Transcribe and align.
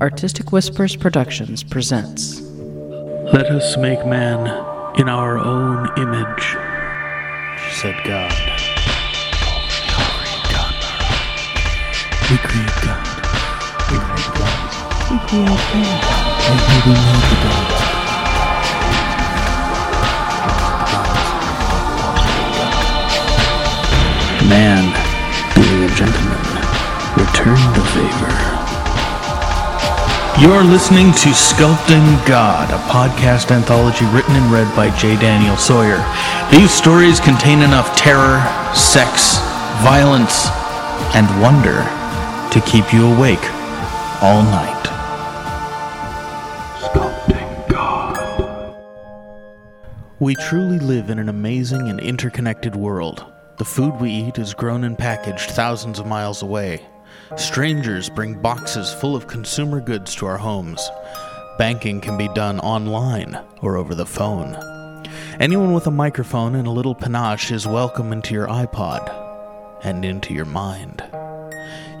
Artistic 0.00 0.50
Whispers 0.50 0.96
Productions 0.96 1.62
presents 1.62 2.40
Let 2.40 3.48
us 3.48 3.76
make 3.76 4.06
man 4.06 4.46
in 4.98 5.10
our 5.10 5.36
own 5.36 5.90
image, 5.98 6.56
said 7.74 7.94
God. 8.06 8.32
We 12.30 12.38
create 12.38 12.80
God. 12.80 13.04
We 13.90 13.98
create 14.00 14.32
God. 14.40 14.64
We 15.10 15.18
create 15.20 15.60
God. 15.68 16.08
And 16.48 16.60
here 16.64 16.80
we 16.86 16.92
made 16.96 17.26
the 17.28 17.36
gods. 17.44 17.76
Man, 24.48 24.82
being 25.54 25.84
a 25.84 25.92
gentleman, 25.94 26.40
returned 27.18 27.74
the 27.76 27.84
favor. 27.92 28.59
You're 30.40 30.64
listening 30.64 31.12
to 31.12 31.28
Sculpting 31.34 32.26
God, 32.26 32.70
a 32.70 32.78
podcast 32.90 33.50
anthology 33.50 34.06
written 34.06 34.34
and 34.34 34.50
read 34.50 34.74
by 34.74 34.88
J. 34.96 35.14
Daniel 35.16 35.54
Sawyer. 35.58 36.02
These 36.50 36.70
stories 36.70 37.20
contain 37.20 37.60
enough 37.60 37.94
terror, 37.94 38.40
sex, 38.74 39.36
violence, 39.84 40.46
and 41.14 41.28
wonder 41.42 41.82
to 42.52 42.60
keep 42.66 42.90
you 42.90 43.04
awake 43.14 43.44
all 44.22 44.42
night. 44.42 44.84
Sculpting 46.78 47.68
God. 47.68 48.74
We 50.20 50.36
truly 50.36 50.78
live 50.78 51.10
in 51.10 51.18
an 51.18 51.28
amazing 51.28 51.90
and 51.90 52.00
interconnected 52.00 52.74
world. 52.74 53.26
The 53.58 53.66
food 53.66 54.00
we 54.00 54.10
eat 54.10 54.38
is 54.38 54.54
grown 54.54 54.84
and 54.84 54.96
packaged 54.96 55.50
thousands 55.50 55.98
of 55.98 56.06
miles 56.06 56.40
away. 56.40 56.89
Strangers 57.36 58.08
bring 58.08 58.40
boxes 58.40 58.92
full 58.92 59.14
of 59.14 59.26
consumer 59.26 59.80
goods 59.80 60.14
to 60.16 60.26
our 60.26 60.38
homes. 60.38 60.90
Banking 61.58 62.00
can 62.00 62.16
be 62.16 62.28
done 62.28 62.60
online 62.60 63.38
or 63.62 63.76
over 63.76 63.94
the 63.94 64.06
phone. 64.06 64.54
Anyone 65.38 65.72
with 65.72 65.86
a 65.86 65.90
microphone 65.90 66.54
and 66.54 66.66
a 66.66 66.70
little 66.70 66.94
panache 66.94 67.50
is 67.50 67.66
welcome 67.66 68.12
into 68.12 68.34
your 68.34 68.46
iPod 68.46 69.10
and 69.82 70.04
into 70.04 70.34
your 70.34 70.44
mind. 70.44 71.02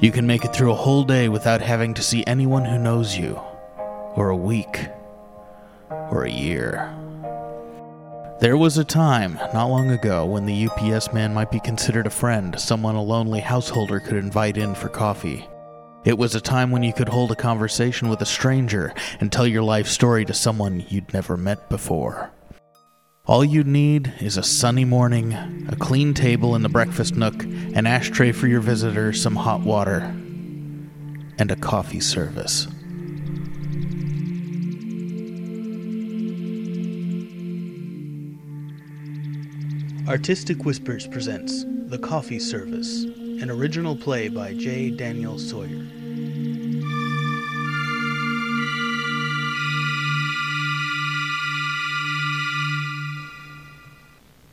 You 0.00 0.12
can 0.12 0.26
make 0.26 0.44
it 0.44 0.52
through 0.52 0.72
a 0.72 0.76
whole 0.76 1.04
day 1.04 1.28
without 1.28 1.60
having 1.60 1.94
to 1.94 2.02
see 2.02 2.24
anyone 2.26 2.64
who 2.64 2.78
knows 2.78 3.16
you, 3.16 3.40
or 4.14 4.30
a 4.30 4.36
week, 4.36 4.88
or 5.90 6.24
a 6.24 6.30
year. 6.30 6.94
There 8.40 8.56
was 8.56 8.78
a 8.78 8.84
time, 8.84 9.34
not 9.52 9.66
long 9.66 9.90
ago, 9.90 10.24
when 10.24 10.46
the 10.46 10.66
UPS 10.66 11.12
man 11.12 11.34
might 11.34 11.50
be 11.50 11.60
considered 11.60 12.06
a 12.06 12.10
friend, 12.10 12.58
someone 12.58 12.94
a 12.94 13.02
lonely 13.02 13.40
householder 13.40 14.00
could 14.00 14.16
invite 14.16 14.56
in 14.56 14.74
for 14.74 14.88
coffee. 14.88 15.46
It 16.06 16.16
was 16.16 16.34
a 16.34 16.40
time 16.40 16.70
when 16.70 16.82
you 16.82 16.94
could 16.94 17.10
hold 17.10 17.30
a 17.32 17.36
conversation 17.36 18.08
with 18.08 18.22
a 18.22 18.26
stranger 18.26 18.94
and 19.20 19.30
tell 19.30 19.46
your 19.46 19.62
life 19.62 19.86
story 19.86 20.24
to 20.24 20.32
someone 20.32 20.86
you'd 20.88 21.12
never 21.12 21.36
met 21.36 21.68
before. 21.68 22.30
All 23.26 23.44
you'd 23.44 23.66
need 23.66 24.14
is 24.22 24.38
a 24.38 24.42
sunny 24.42 24.86
morning, 24.86 25.34
a 25.68 25.76
clean 25.76 26.14
table 26.14 26.56
in 26.56 26.62
the 26.62 26.70
breakfast 26.70 27.16
nook, 27.16 27.42
an 27.42 27.86
ashtray 27.86 28.32
for 28.32 28.46
your 28.46 28.62
visitor, 28.62 29.12
some 29.12 29.36
hot 29.36 29.60
water, 29.60 29.98
and 31.38 31.50
a 31.50 31.56
coffee 31.56 32.00
service. 32.00 32.66
Artistic 40.10 40.64
Whispers 40.64 41.06
presents 41.06 41.64
The 41.86 41.96
Coffee 41.96 42.40
Service, 42.40 43.04
an 43.04 43.48
original 43.48 43.94
play 43.94 44.28
by 44.28 44.54
J. 44.54 44.90
Daniel 44.90 45.38
Sawyer. 45.38 45.86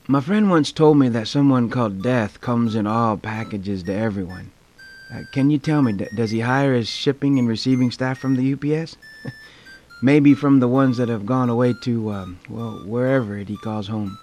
My 0.07 0.21
friend 0.21 0.51
once 0.51 0.71
told 0.71 0.99
me 0.99 1.09
that 1.09 1.27
someone 1.27 1.71
called 1.71 2.03
Death 2.03 2.39
comes 2.39 2.75
in 2.75 2.85
all 2.85 3.17
packages 3.17 3.81
to 3.85 3.93
everyone. 3.95 4.51
Uh, 5.11 5.21
can 5.31 5.49
you 5.49 5.57
tell 5.57 5.81
me, 5.81 5.93
d- 5.93 6.05
does 6.15 6.29
he 6.29 6.41
hire 6.41 6.75
his 6.75 6.87
shipping 6.87 7.39
and 7.39 7.47
receiving 7.47 7.89
staff 7.89 8.19
from 8.19 8.35
the 8.35 8.53
UPS? 8.53 8.95
Maybe 10.03 10.35
from 10.35 10.59
the 10.59 10.67
ones 10.67 10.97
that 10.97 11.09
have 11.09 11.25
gone 11.25 11.49
away 11.49 11.73
to, 11.81 12.11
um, 12.11 12.39
well, 12.47 12.83
wherever 12.85 13.35
it 13.35 13.49
he 13.49 13.57
calls 13.57 13.87
home. 13.87 14.19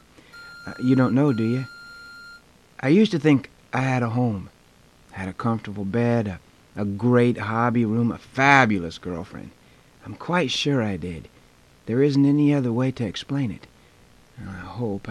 Uh, 0.66 0.74
you 0.82 0.96
don't 0.96 1.14
know, 1.14 1.32
do 1.32 1.44
you? 1.44 1.66
I 2.80 2.88
used 2.88 3.12
to 3.12 3.18
think 3.18 3.50
I 3.72 3.80
had 3.80 4.02
a 4.02 4.10
home. 4.10 4.50
had 5.12 5.28
a 5.28 5.32
comfortable 5.32 5.84
bed, 5.84 6.26
a, 6.26 6.40
a 6.80 6.84
great 6.84 7.38
hobby 7.38 7.84
room, 7.84 8.10
a 8.10 8.18
fabulous 8.18 8.98
girlfriend. 8.98 9.50
I'm 10.04 10.14
quite 10.14 10.50
sure 10.50 10.82
I 10.82 10.96
did. 10.96 11.28
There 11.86 12.02
isn't 12.02 12.26
any 12.26 12.54
other 12.54 12.72
way 12.72 12.90
to 12.92 13.06
explain 13.06 13.50
it. 13.50 13.66
I 14.40 14.52
hope. 14.52 15.08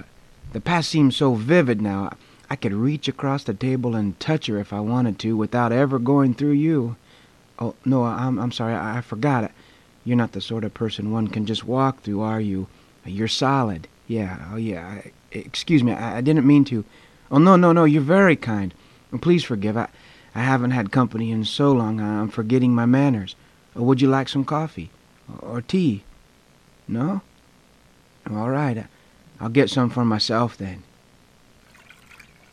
The 0.52 0.62
past 0.62 0.90
seems 0.90 1.16
so 1.16 1.36
vivid 1.36 1.82
now. 1.82 2.16
I 2.50 2.56
could 2.56 2.74
reach 2.74 3.08
across 3.08 3.44
the 3.44 3.54
table 3.54 3.96
and 3.96 4.20
touch 4.20 4.48
her 4.48 4.60
if 4.60 4.74
I 4.74 4.80
wanted 4.80 5.18
to 5.20 5.38
without 5.38 5.72
ever 5.72 5.98
going 5.98 6.34
through 6.34 6.52
you. 6.52 6.96
Oh, 7.58 7.76
no, 7.86 8.04
I'm, 8.04 8.38
I'm 8.38 8.52
sorry. 8.52 8.74
I, 8.74 8.98
I 8.98 9.02
forgot. 9.02 9.52
You're 10.04 10.18
not 10.18 10.34
the 10.34 10.42
sort 10.42 10.64
of 10.64 10.74
person 10.74 11.12
one 11.12 11.28
can 11.28 11.46
just 11.46 11.64
walk 11.64 12.02
through, 12.02 12.22
are 12.22 12.42
you? 12.42 12.68
You're 13.06 13.28
solid. 13.28 13.88
Yeah, 14.08 14.50
oh, 14.52 14.58
yeah. 14.58 15.02
Excuse 15.34 15.84
me, 15.84 15.92
I, 15.92 16.18
I 16.18 16.22
didn't 16.22 16.46
mean 16.46 16.64
to. 16.66 16.86
Oh, 17.32 17.38
no, 17.38 17.56
no, 17.56 17.72
no, 17.72 17.86
you're 17.86 18.02
very 18.02 18.36
kind. 18.36 18.74
Oh, 19.12 19.18
please 19.18 19.44
forgive. 19.44 19.76
I, 19.76 19.90
I 20.36 20.42
haven't 20.42 20.72
had 20.72 20.92
company 20.92 21.32
in 21.32 21.46
so 21.46 21.72
long 21.72 22.00
I'm 22.00 22.30
forgetting 22.30 22.74
my 22.74 22.86
manners. 22.86 23.36
Or 23.76 23.84
would 23.84 24.02
you 24.02 24.08
like 24.08 24.30
some 24.30 24.46
coffee? 24.46 24.90
Or 25.40 25.62
tea? 25.62 26.04
No? 26.88 27.22
All 28.30 28.50
right. 28.50 28.86
I'll 29.40 29.50
get 29.50 29.70
some 29.70 29.90
for 29.90 30.06
myself 30.06 30.58
then. 30.58 30.84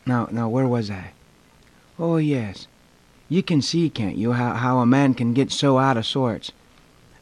Now, 0.05 0.27
now, 0.31 0.49
where 0.49 0.67
was 0.67 0.89
I? 0.89 1.11
Oh, 1.99 2.17
yes. 2.17 2.67
You 3.29 3.43
can 3.43 3.61
see, 3.61 3.89
can't 3.89 4.17
you, 4.17 4.33
how, 4.33 4.55
how 4.55 4.79
a 4.79 4.85
man 4.85 5.13
can 5.13 5.33
get 5.33 5.51
so 5.51 5.77
out 5.77 5.97
of 5.97 6.05
sorts. 6.05 6.51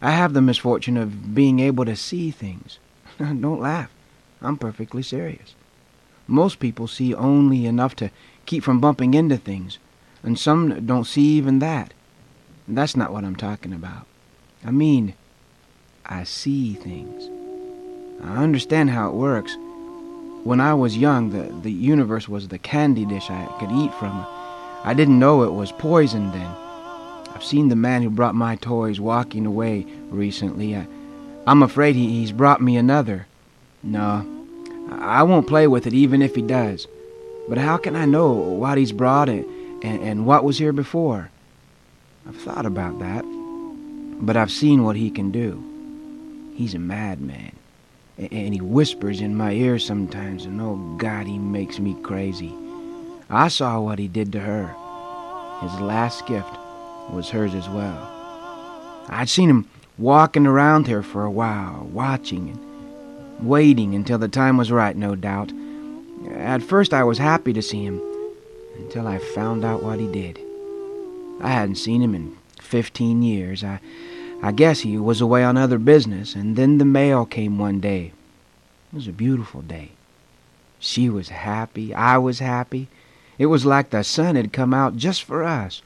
I 0.02 0.12
have 0.12 0.34
the 0.34 0.42
misfortune 0.42 0.98
of 0.98 1.36
being 1.36 1.60
able 1.60 1.86
to 1.86 1.96
see 1.96 2.32
things. 2.32 2.80
Don't 3.20 3.60
laugh. 3.60 3.92
I'm 4.42 4.58
perfectly 4.58 5.04
serious. 5.04 5.56
Most 6.28 6.60
people 6.60 6.88
see 6.88 7.14
only 7.14 7.66
enough 7.66 7.96
to 7.98 8.12
keep 8.46 8.64
from 8.64 8.80
bumping 8.80 9.14
into 9.14 9.38
things, 9.38 9.80
and 10.24 10.38
some 10.38 10.86
don't 10.86 11.06
see 11.06 11.38
even 11.38 11.60
that. 11.60 11.94
That's 12.68 12.96
not 12.96 13.12
what 13.12 13.24
I'm 13.24 13.36
talking 13.36 13.74
about. 13.74 14.06
I 14.64 14.72
mean, 14.72 15.16
I 16.06 16.24
see 16.24 16.76
things. 16.76 17.30
I 18.24 18.44
understand 18.44 18.92
how 18.92 19.10
it 19.10 19.16
works. 19.16 19.56
When 20.44 20.62
I 20.62 20.74
was 20.74 20.98
young, 20.98 21.32
the, 21.32 21.54
the 21.62 21.72
universe 21.72 22.30
was 22.30 22.48
the 22.48 22.60
candy 22.60 23.06
dish 23.06 23.30
I 23.30 23.46
could 23.60 23.72
eat 23.72 23.94
from. 23.96 24.26
I 24.84 24.94
didn't 24.94 25.20
know 25.20 25.44
it 25.44 25.54
was 25.54 25.72
poison 25.72 26.32
then. 26.32 26.52
I've 27.34 27.44
seen 27.44 27.70
the 27.70 27.76
man 27.76 28.02
who 28.02 28.10
brought 28.10 28.36
my 28.36 28.56
toys 28.56 29.00
walking 29.00 29.46
away 29.46 29.86
recently. 30.10 30.76
I, 30.76 30.88
I'm 31.46 31.64
afraid 31.64 31.96
he, 31.96 32.08
he's 32.08 32.32
brought 32.32 32.62
me 32.62 32.78
another. 32.78 33.28
No, 33.84 34.26
I 34.92 35.24
won't 35.24 35.48
play 35.48 35.68
with 35.68 35.88
it 35.88 35.94
even 35.94 36.22
if 36.22 36.36
he 36.36 36.42
does. 36.42 36.88
But 37.48 37.58
how 37.58 37.78
can 37.78 37.96
I 37.96 38.06
know 38.06 38.32
what 38.32 38.78
he's 38.78 38.92
brought 38.92 39.30
and, 39.30 39.46
and, 39.84 40.04
and 40.04 40.26
what 40.26 40.44
was 40.44 40.58
here 40.58 40.74
before? 40.74 41.30
I've 42.28 42.36
thought 42.36 42.66
about 42.66 43.00
that, 43.00 43.24
but 44.22 44.38
I've 44.38 44.52
seen 44.52 44.84
what 44.84 44.96
he 44.96 45.10
can 45.10 45.32
do. 45.32 45.64
He's 46.54 46.76
a 46.76 46.80
madman, 46.80 47.54
and 48.18 48.54
he 48.54 48.62
whispers 48.62 49.22
in 49.22 49.36
my 49.36 49.54
ear 49.54 49.80
sometimes, 49.80 50.46
and 50.46 50.60
oh 50.62 50.76
God, 50.98 51.26
he 51.26 51.40
makes 51.40 51.80
me 51.80 51.96
crazy. 52.04 52.54
I 53.30 53.48
saw 53.48 53.80
what 53.80 53.98
he 53.98 54.08
did 54.08 54.32
to 54.34 54.40
her. 54.40 54.68
His 55.62 55.80
last 55.80 56.28
gift 56.28 56.52
was 57.10 57.30
hers 57.30 57.56
as 57.56 57.70
well. 57.70 58.08
I'd 59.08 59.30
seen 59.30 59.50
him 59.50 59.70
walking 59.98 60.46
around 60.46 60.86
here 60.88 61.02
for 61.02 61.24
a 61.24 61.32
while, 61.32 61.90
watching 61.92 62.50
and 62.50 62.69
waiting 63.42 63.96
until 63.96 64.18
the 64.18 64.28
time 64.28 64.58
was 64.58 64.72
right, 64.72 64.96
no 64.96 65.16
doubt. 65.16 65.52
At 66.32 66.64
first, 66.64 66.94
I 66.94 67.04
was 67.04 67.18
happy 67.18 67.54
to 67.54 67.62
see 67.62 67.84
him, 67.84 68.02
until 68.78 69.08
I 69.08 69.18
found 69.18 69.64
out 69.64 69.84
what 69.84 70.00
he 70.00 70.08
did. 70.08 70.40
I 71.42 71.50
hadn't 71.50 71.76
seen 71.76 72.02
him 72.02 72.14
in 72.14 72.38
fifteen 72.62 73.22
years. 73.22 73.64
I, 73.64 73.80
I 74.42 74.52
guess 74.52 74.82
he 74.82 74.98
was 74.98 75.22
away 75.22 75.44
on 75.44 75.58
other 75.58 75.78
business, 75.78 76.36
and 76.36 76.56
then 76.56 76.78
the 76.78 76.86
mail 76.86 77.26
came 77.26 77.58
one 77.58 77.80
day. 77.80 78.14
It 78.92 78.96
was 78.96 79.08
a 79.08 79.14
beautiful 79.14 79.62
day. 79.62 79.92
She 80.80 81.10
was 81.10 81.30
happy. 81.30 81.94
I 81.94 82.18
was 82.18 82.40
happy. 82.40 82.88
It 83.38 83.48
was 83.48 83.66
like 83.66 83.90
the 83.90 84.04
sun 84.04 84.36
had 84.36 84.54
come 84.54 84.74
out 84.74 84.98
just 84.98 85.24
for 85.24 85.44
us. 85.44 85.82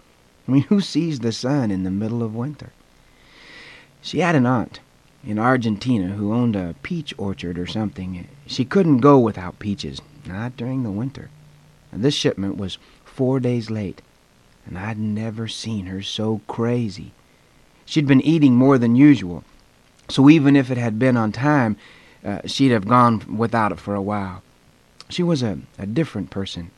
I 0.47 0.51
mean, 0.51 0.63
who 0.69 0.81
sees 0.81 1.19
the 1.19 1.31
sun 1.31 1.71
in 1.71 1.83
the 1.83 1.91
middle 1.91 2.23
of 2.23 2.35
winter? 2.35 2.71
She 4.01 4.19
had 4.19 4.35
an 4.35 4.45
aunt 4.45 4.79
in 5.25 5.39
Argentina 5.39 6.09
who 6.15 6.33
owned 6.33 6.55
a 6.55 6.75
peach 6.83 7.13
orchard 7.17 7.57
or 7.57 7.65
something. 7.67 8.27
She 8.45 8.65
couldn't 8.65 8.97
go 8.97 9.19
without 9.19 9.59
peaches, 9.59 10.01
not 10.25 10.57
during 10.57 10.83
the 10.83 10.91
winter. 10.91 11.29
And 11.91 12.03
This 12.03 12.13
shipment 12.15 12.57
was 12.57 12.77
four 13.05 13.39
days 13.39 13.69
late, 13.69 14.01
and 14.65 14.77
I'd 14.77 14.97
never 14.97 15.47
seen 15.47 15.85
her 15.85 16.01
so 16.01 16.41
crazy. 16.47 17.11
she'd 17.85 18.07
been 18.07 18.21
eating 18.21 18.55
more 18.55 18.77
than 18.77 18.95
usual. 18.95 19.43
So 20.09 20.29
even 20.29 20.55
if 20.55 20.71
it 20.71 20.77
had 20.77 20.97
been 20.99 21.17
on 21.17 21.31
time, 21.31 21.77
uh, 22.25 22.39
she'd 22.45 22.71
have 22.71 22.87
gone 22.87 23.37
without 23.37 23.71
it 23.71 23.79
for 23.79 23.93
a 23.93 24.01
while. 24.01 24.41
She 25.09 25.21
was 25.23 25.43
a, 25.43 25.59
a 25.77 25.85
different 25.85 26.29
person. 26.29 26.71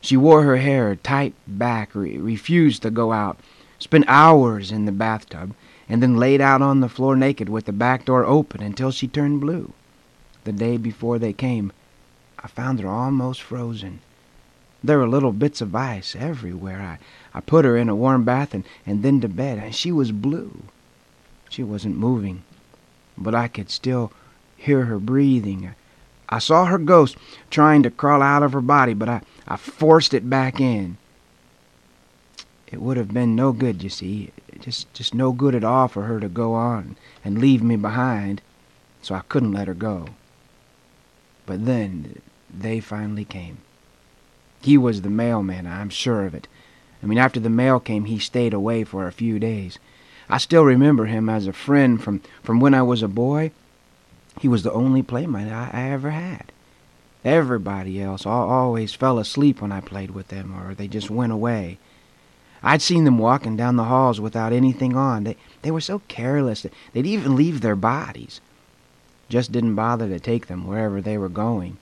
She 0.00 0.16
wore 0.16 0.42
her 0.44 0.56
hair 0.56 0.94
tight 0.96 1.34
back, 1.46 1.94
re- 1.94 2.16
refused 2.18 2.82
to 2.82 2.90
go 2.90 3.12
out, 3.12 3.38
spent 3.80 4.04
hours 4.08 4.70
in 4.70 4.84
the 4.84 4.92
bathtub, 4.92 5.54
and 5.88 6.02
then 6.02 6.16
laid 6.16 6.40
out 6.40 6.60
on 6.60 6.80
the 6.80 6.88
floor 6.88 7.16
naked 7.16 7.48
with 7.48 7.64
the 7.64 7.72
back 7.72 8.04
door 8.04 8.24
open 8.24 8.62
until 8.62 8.90
she 8.90 9.08
turned 9.08 9.40
blue. 9.40 9.72
The 10.44 10.52
day 10.52 10.76
before 10.76 11.18
they 11.18 11.32
came, 11.32 11.72
I 12.38 12.48
found 12.48 12.80
her 12.80 12.88
almost 12.88 13.42
frozen. 13.42 14.00
There 14.82 14.98
were 14.98 15.08
little 15.08 15.32
bits 15.32 15.60
of 15.60 15.74
ice 15.74 16.14
everywhere. 16.14 16.80
I, 16.80 16.98
I 17.36 17.40
put 17.40 17.64
her 17.64 17.76
in 17.76 17.88
a 17.88 17.96
warm 17.96 18.24
bath 18.24 18.54
and, 18.54 18.64
and 18.86 19.02
then 19.02 19.20
to 19.22 19.28
bed, 19.28 19.58
and 19.58 19.74
she 19.74 19.90
was 19.90 20.12
blue. 20.12 20.62
She 21.48 21.62
wasn't 21.62 21.96
moving, 21.96 22.44
but 23.16 23.34
I 23.34 23.48
could 23.48 23.70
still 23.70 24.12
hear 24.56 24.84
her 24.84 24.98
breathing. 24.98 25.74
I 26.28 26.38
saw 26.38 26.66
her 26.66 26.78
ghost 26.78 27.16
trying 27.50 27.82
to 27.82 27.90
crawl 27.90 28.22
out 28.22 28.42
of 28.42 28.52
her 28.52 28.60
body, 28.60 28.94
but 28.94 29.08
I, 29.08 29.22
I 29.48 29.56
forced 29.56 30.14
it 30.14 30.28
back 30.28 30.60
in. 30.60 30.98
It 32.70 32.82
would 32.82 32.98
have 32.98 33.14
been 33.14 33.34
no 33.34 33.52
good, 33.52 33.82
you 33.82 33.88
see, 33.88 34.30
just 34.60 34.92
just 34.92 35.14
no 35.14 35.32
good 35.32 35.54
at 35.54 35.64
all 35.64 35.88
for 35.88 36.02
her 36.02 36.20
to 36.20 36.28
go 36.28 36.52
on 36.52 36.96
and 37.24 37.38
leave 37.38 37.62
me 37.62 37.76
behind, 37.76 38.42
so 39.00 39.14
I 39.14 39.22
couldn't 39.28 39.52
let 39.52 39.68
her 39.68 39.74
go. 39.74 40.08
But 41.46 41.64
then 41.64 42.20
they 42.52 42.80
finally 42.80 43.24
came. 43.24 43.58
He 44.60 44.76
was 44.76 45.00
the 45.00 45.08
mailman, 45.08 45.66
I'm 45.66 45.88
sure 45.88 46.26
of 46.26 46.34
it. 46.34 46.46
I 47.02 47.06
mean, 47.06 47.18
after 47.18 47.40
the 47.40 47.48
mail 47.48 47.80
came, 47.80 48.04
he 48.04 48.18
stayed 48.18 48.52
away 48.52 48.84
for 48.84 49.06
a 49.06 49.12
few 49.12 49.38
days. 49.38 49.78
I 50.28 50.36
still 50.36 50.64
remember 50.64 51.06
him 51.06 51.28
as 51.28 51.46
a 51.46 51.52
friend 51.54 52.02
from, 52.02 52.20
from 52.42 52.60
when 52.60 52.74
I 52.74 52.82
was 52.82 53.02
a 53.02 53.08
boy. 53.08 53.52
He 54.40 54.48
was 54.48 54.62
the 54.62 54.72
only 54.72 55.02
playmate 55.02 55.50
I, 55.50 55.70
I 55.72 55.82
ever 55.90 56.10
had. 56.10 56.52
Everybody 57.24 58.00
else 58.02 58.26
always 58.26 58.94
fell 58.94 59.18
asleep 59.18 59.62
when 59.62 59.72
I 59.72 59.80
played 59.80 60.10
with 60.10 60.28
them, 60.28 60.54
or 60.54 60.74
they 60.74 60.86
just 60.86 61.08
went 61.08 61.32
away. 61.32 61.78
I'd 62.62 62.82
seen 62.82 63.04
them 63.04 63.18
walking 63.18 63.56
down 63.56 63.76
the 63.76 63.84
halls 63.84 64.20
without 64.20 64.52
anything 64.52 64.96
on. 64.96 65.24
They, 65.24 65.36
they 65.62 65.70
were 65.70 65.80
so 65.80 66.02
careless. 66.08 66.62
that 66.62 66.72
They'd 66.92 67.06
even 67.06 67.36
leave 67.36 67.60
their 67.60 67.76
bodies. 67.76 68.40
Just 69.28 69.52
didn't 69.52 69.74
bother 69.74 70.08
to 70.08 70.18
take 70.18 70.46
them 70.46 70.66
wherever 70.66 71.00
they 71.00 71.18
were 71.18 71.28
going. 71.28 71.78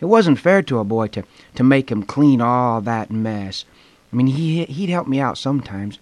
It 0.00 0.06
wasn't 0.06 0.38
fair 0.40 0.62
to 0.62 0.78
a 0.78 0.84
boy 0.84 1.08
to, 1.08 1.24
to 1.54 1.62
make 1.62 1.90
him 1.90 2.02
clean 2.02 2.40
all 2.40 2.80
that 2.80 3.10
mess. 3.10 3.64
I 4.12 4.16
mean, 4.16 4.28
he, 4.28 4.64
he'd 4.64 4.90
help 4.90 5.06
me 5.06 5.20
out 5.20 5.38
sometimes. 5.38 5.98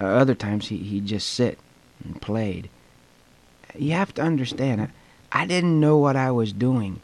Uh, 0.00 0.04
other 0.04 0.34
times 0.34 0.68
he, 0.68 0.78
he'd 0.78 1.06
just 1.06 1.28
sit 1.28 1.58
and 2.04 2.20
played. 2.20 2.68
You 3.76 3.92
have 3.92 4.14
to 4.14 4.22
understand, 4.22 4.80
I, 4.82 4.88
I 5.32 5.46
didn't 5.46 5.80
know 5.80 5.96
what 5.96 6.16
I 6.16 6.30
was 6.30 6.52
doing. 6.52 7.00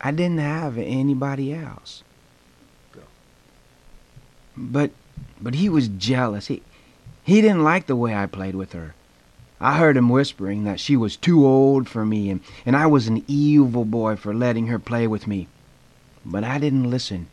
I 0.00 0.10
didn't 0.10 0.38
have 0.38 0.76
anybody 0.76 1.54
else. 1.54 2.02
But 4.56 4.90
but 5.40 5.54
he 5.54 5.68
was 5.68 5.88
jealous. 5.88 6.46
He 6.46 6.62
he 7.22 7.40
didn't 7.40 7.64
like 7.64 7.86
the 7.86 7.96
way 7.96 8.14
I 8.14 8.26
played 8.26 8.54
with 8.54 8.72
her. 8.72 8.94
I 9.60 9.78
heard 9.78 9.96
him 9.96 10.08
whispering 10.08 10.64
that 10.64 10.80
she 10.80 10.96
was 10.96 11.16
too 11.16 11.46
old 11.46 11.88
for 11.88 12.04
me 12.04 12.30
and, 12.30 12.40
and 12.64 12.76
I 12.76 12.86
was 12.86 13.08
an 13.08 13.24
evil 13.26 13.84
boy 13.84 14.16
for 14.16 14.34
letting 14.34 14.66
her 14.66 14.78
play 14.78 15.06
with 15.06 15.26
me. 15.26 15.48
But 16.24 16.44
I 16.44 16.58
didn't 16.58 16.90
listen. 16.90 17.28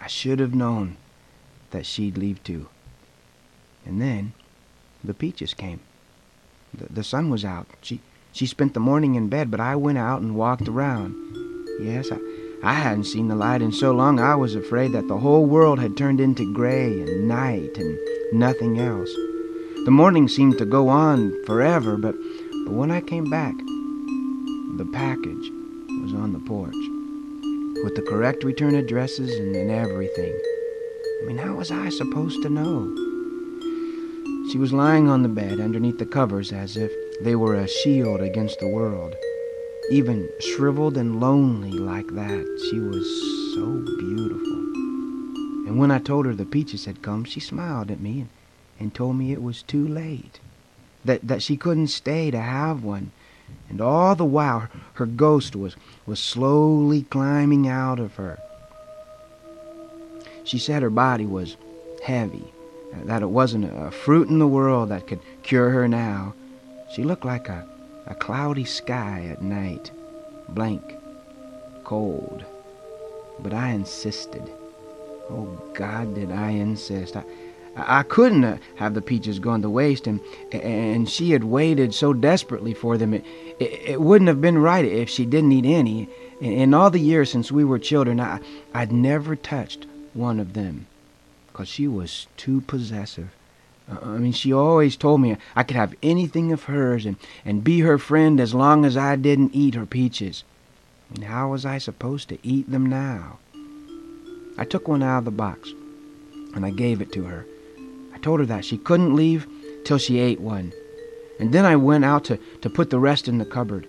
I 0.00 0.06
should 0.06 0.38
have 0.38 0.54
known 0.54 0.96
that 1.70 1.84
she'd 1.84 2.16
leave 2.16 2.42
too. 2.44 2.68
And 3.84 4.00
then 4.00 4.32
the 5.02 5.14
peaches 5.14 5.52
came. 5.52 5.80
The, 6.72 6.86
the 6.92 7.04
sun 7.04 7.28
was 7.28 7.44
out. 7.44 7.66
She 7.82 8.00
she 8.32 8.46
spent 8.46 8.72
the 8.72 8.80
morning 8.80 9.14
in 9.14 9.28
bed, 9.28 9.50
but 9.50 9.60
I 9.60 9.76
went 9.76 9.98
out 9.98 10.22
and 10.22 10.34
walked 10.34 10.68
around. 10.68 11.14
Yes, 11.80 12.10
I, 12.10 12.16
I 12.64 12.74
hadn't 12.74 13.04
seen 13.04 13.26
the 13.26 13.34
light 13.34 13.60
in 13.60 13.72
so 13.72 13.90
long 13.90 14.20
I 14.20 14.36
was 14.36 14.54
afraid 14.54 14.92
that 14.92 15.08
the 15.08 15.18
whole 15.18 15.46
world 15.46 15.80
had 15.80 15.96
turned 15.96 16.20
into 16.20 16.52
gray 16.52 17.00
and 17.00 17.26
night 17.26 17.76
and 17.76 17.98
nothing 18.32 18.78
else. 18.78 19.12
The 19.84 19.90
morning 19.90 20.28
seemed 20.28 20.58
to 20.58 20.64
go 20.64 20.88
on 20.88 21.34
forever, 21.44 21.96
but, 21.96 22.14
but 22.64 22.72
when 22.72 22.92
I 22.92 23.00
came 23.00 23.28
back, 23.28 23.56
the 24.76 24.88
package 24.92 25.50
was 26.02 26.14
on 26.14 26.32
the 26.32 26.38
porch 26.38 26.76
with 27.82 27.96
the 27.96 28.06
correct 28.08 28.44
return 28.44 28.76
addresses 28.76 29.34
and, 29.34 29.56
and 29.56 29.72
everything. 29.72 30.32
I 31.20 31.26
mean, 31.26 31.38
how 31.38 31.56
was 31.56 31.72
I 31.72 31.88
supposed 31.88 32.42
to 32.42 32.48
know? 32.48 32.86
She 34.52 34.58
was 34.58 34.72
lying 34.72 35.08
on 35.08 35.24
the 35.24 35.28
bed 35.28 35.58
underneath 35.58 35.98
the 35.98 36.06
covers 36.06 36.52
as 36.52 36.76
if 36.76 36.92
they 37.22 37.34
were 37.34 37.56
a 37.56 37.66
shield 37.66 38.20
against 38.20 38.60
the 38.60 38.68
world. 38.68 39.16
Even 39.92 40.30
shriveled 40.38 40.96
and 40.96 41.20
lonely 41.20 41.76
like 41.76 42.14
that, 42.14 42.46
she 42.56 42.80
was 42.80 43.06
so 43.06 43.82
beautiful. 43.98 44.60
And 45.66 45.78
when 45.78 45.90
I 45.90 45.98
told 45.98 46.24
her 46.24 46.32
the 46.34 46.46
peaches 46.46 46.86
had 46.86 47.02
come, 47.02 47.24
she 47.24 47.40
smiled 47.40 47.90
at 47.90 48.00
me 48.00 48.20
and, 48.20 48.28
and 48.80 48.94
told 48.94 49.16
me 49.16 49.32
it 49.32 49.42
was 49.42 49.62
too 49.62 49.86
late. 49.86 50.40
That, 51.04 51.28
that 51.28 51.42
she 51.42 51.58
couldn't 51.58 51.88
stay 51.88 52.30
to 52.30 52.40
have 52.40 52.82
one. 52.82 53.10
And 53.68 53.82
all 53.82 54.14
the 54.14 54.24
while 54.24 54.68
her 54.94 55.04
ghost 55.04 55.54
was, 55.54 55.76
was 56.06 56.20
slowly 56.20 57.02
climbing 57.02 57.68
out 57.68 58.00
of 58.00 58.14
her. 58.14 58.38
She 60.42 60.58
said 60.58 60.80
her 60.80 60.88
body 60.88 61.26
was 61.26 61.58
heavy, 62.02 62.54
that 63.04 63.20
it 63.20 63.28
wasn't 63.28 63.66
a 63.66 63.90
fruit 63.90 64.30
in 64.30 64.38
the 64.38 64.48
world 64.48 64.88
that 64.88 65.06
could 65.06 65.20
cure 65.42 65.68
her 65.68 65.86
now. 65.86 66.32
She 66.94 67.04
looked 67.04 67.26
like 67.26 67.50
a 67.50 67.66
a 68.06 68.14
cloudy 68.14 68.64
sky 68.64 69.26
at 69.30 69.42
night, 69.42 69.90
blank, 70.48 70.96
cold. 71.84 72.44
But 73.40 73.54
I 73.54 73.70
insisted. 73.70 74.42
Oh, 75.30 75.60
God, 75.74 76.14
did 76.14 76.30
I 76.30 76.50
insist. 76.50 77.16
I, 77.16 77.24
I 77.76 78.02
couldn't 78.02 78.60
have 78.76 78.94
the 78.94 79.00
peaches 79.00 79.38
gone 79.38 79.62
to 79.62 79.70
waste, 79.70 80.06
and, 80.06 80.20
and 80.52 81.08
she 81.08 81.30
had 81.30 81.44
waited 81.44 81.94
so 81.94 82.12
desperately 82.12 82.74
for 82.74 82.98
them. 82.98 83.14
It, 83.14 83.24
it, 83.58 83.80
it 83.90 84.00
wouldn't 84.00 84.28
have 84.28 84.40
been 84.40 84.58
right 84.58 84.84
if 84.84 85.08
she 85.08 85.24
didn't 85.24 85.52
eat 85.52 85.64
any. 85.64 86.08
In, 86.40 86.52
in 86.52 86.74
all 86.74 86.90
the 86.90 87.00
years 87.00 87.30
since 87.30 87.50
we 87.50 87.64
were 87.64 87.78
children, 87.78 88.20
I, 88.20 88.40
I'd 88.74 88.92
never 88.92 89.36
touched 89.36 89.86
one 90.12 90.38
of 90.38 90.52
them, 90.52 90.86
'cause 91.54 91.68
she 91.68 91.88
was 91.88 92.26
too 92.36 92.60
possessive. 92.62 93.30
I 93.88 94.18
mean, 94.18 94.32
she 94.32 94.52
always 94.52 94.96
told 94.96 95.20
me 95.20 95.36
I 95.56 95.62
could 95.62 95.76
have 95.76 95.94
anything 96.02 96.52
of 96.52 96.64
hers 96.64 97.04
and, 97.04 97.16
and 97.44 97.64
be 97.64 97.80
her 97.80 97.98
friend 97.98 98.40
as 98.40 98.54
long 98.54 98.84
as 98.84 98.96
I 98.96 99.16
didn't 99.16 99.54
eat 99.54 99.74
her 99.74 99.86
peaches. 99.86 100.44
Mean, 101.10 101.26
how 101.26 101.50
was 101.50 101.66
I 101.66 101.78
supposed 101.78 102.28
to 102.30 102.38
eat 102.42 102.70
them 102.70 102.86
now? 102.86 103.38
I 104.56 104.64
took 104.64 104.88
one 104.88 105.02
out 105.02 105.18
of 105.18 105.24
the 105.24 105.30
box 105.30 105.70
and 106.54 106.64
I 106.64 106.70
gave 106.70 107.00
it 107.00 107.12
to 107.12 107.24
her. 107.24 107.46
I 108.14 108.18
told 108.18 108.40
her 108.40 108.46
that 108.46 108.64
she 108.64 108.78
couldn't 108.78 109.16
leave 109.16 109.46
till 109.84 109.98
she 109.98 110.18
ate 110.18 110.40
one. 110.40 110.72
And 111.40 111.52
then 111.52 111.64
I 111.64 111.76
went 111.76 112.04
out 112.04 112.24
to, 112.24 112.38
to 112.60 112.70
put 112.70 112.90
the 112.90 112.98
rest 112.98 113.28
in 113.28 113.38
the 113.38 113.44
cupboard. 113.44 113.88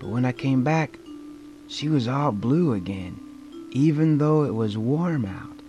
But 0.00 0.08
when 0.08 0.24
I 0.24 0.32
came 0.32 0.64
back, 0.64 0.98
she 1.68 1.88
was 1.88 2.08
all 2.08 2.32
blue 2.32 2.72
again, 2.72 3.20
even 3.72 4.18
though 4.18 4.44
it 4.44 4.54
was 4.54 4.78
warm 4.78 5.24
out. 5.26 5.60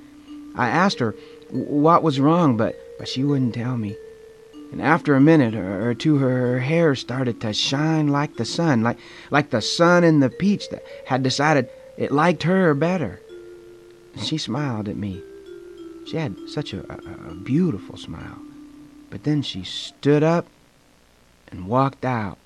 I 0.56 0.70
asked 0.70 1.00
her 1.00 1.16
what 1.50 2.04
was 2.04 2.20
wrong, 2.20 2.58
but 2.58 2.76
but 2.98 3.08
she 3.08 3.24
wouldn't 3.24 3.54
tell 3.54 3.78
me. 3.78 3.96
And 4.72 4.82
after 4.82 5.16
a 5.16 5.22
minute 5.22 5.56
or 5.56 5.94
two, 5.94 6.18
her 6.18 6.60
hair 6.60 6.96
started 6.96 7.40
to 7.42 7.54
shine 7.54 8.08
like 8.08 8.36
the 8.36 8.46
sun, 8.46 8.82
like, 8.82 8.98
like 9.32 9.50
the 9.50 9.62
sun 9.62 10.04
in 10.04 10.20
the 10.20 10.30
peach 10.30 10.70
that 10.70 10.84
had 11.06 11.24
decided 11.24 11.70
it 11.98 12.12
liked 12.12 12.44
her 12.44 12.74
better. 12.74 13.22
She 14.22 14.38
smiled 14.38 14.88
at 14.90 14.98
me. 14.98 15.22
She 16.08 16.18
had 16.18 16.36
such 16.48 16.74
a, 16.74 16.80
a, 16.92 17.32
a 17.32 17.36
beautiful 17.36 17.98
smile. 17.98 18.40
But 19.10 19.24
then 19.24 19.42
she 19.42 19.64
stood 19.64 20.24
up 20.24 20.48
and 21.50 21.68
walked 21.68 22.06
out. 22.06 22.38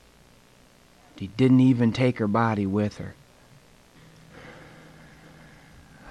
She 1.17 1.27
didn't 1.27 1.59
even 1.61 1.91
take 1.91 2.19
her 2.19 2.27
body 2.27 2.65
with 2.65 2.97
her. 2.97 3.15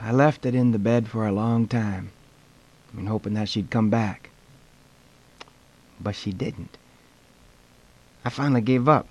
I 0.00 0.12
left 0.12 0.46
it 0.46 0.54
in 0.54 0.72
the 0.72 0.78
bed 0.78 1.08
for 1.08 1.26
a 1.26 1.32
long 1.32 1.66
time 1.66 2.12
hoping 3.06 3.34
that 3.34 3.48
she'd 3.48 3.70
come 3.70 3.90
back. 3.90 4.27
But 6.00 6.14
she 6.14 6.32
didn't. 6.32 6.78
I 8.24 8.30
finally 8.30 8.60
gave 8.60 8.88
up. 8.88 9.08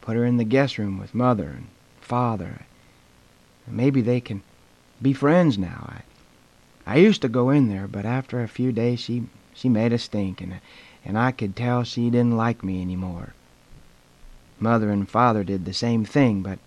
Put 0.00 0.16
her 0.16 0.24
in 0.24 0.36
the 0.38 0.44
guest 0.44 0.78
room 0.78 0.98
with 0.98 1.14
mother 1.14 1.48
and 1.50 1.68
father. 2.00 2.62
Maybe 3.66 4.00
they 4.00 4.20
can 4.20 4.42
be 5.00 5.12
friends 5.12 5.58
now. 5.58 6.00
I, 6.86 6.94
I 6.94 6.96
used 6.96 7.22
to 7.22 7.28
go 7.28 7.50
in 7.50 7.68
there, 7.68 7.86
but 7.86 8.06
after 8.06 8.42
a 8.42 8.48
few 8.48 8.72
days 8.72 9.00
she 9.00 9.24
she 9.52 9.68
made 9.68 9.92
a 9.92 9.98
stink, 9.98 10.40
and 10.40 10.60
and 11.04 11.18
I 11.18 11.32
could 11.32 11.54
tell 11.54 11.84
she 11.84 12.10
didn't 12.10 12.36
like 12.36 12.64
me 12.64 12.80
any 12.80 12.96
more. 12.96 13.34
Mother 14.58 14.90
and 14.90 15.08
father 15.08 15.44
did 15.44 15.64
the 15.64 15.72
same 15.72 16.04
thing, 16.04 16.42
but 16.42 16.58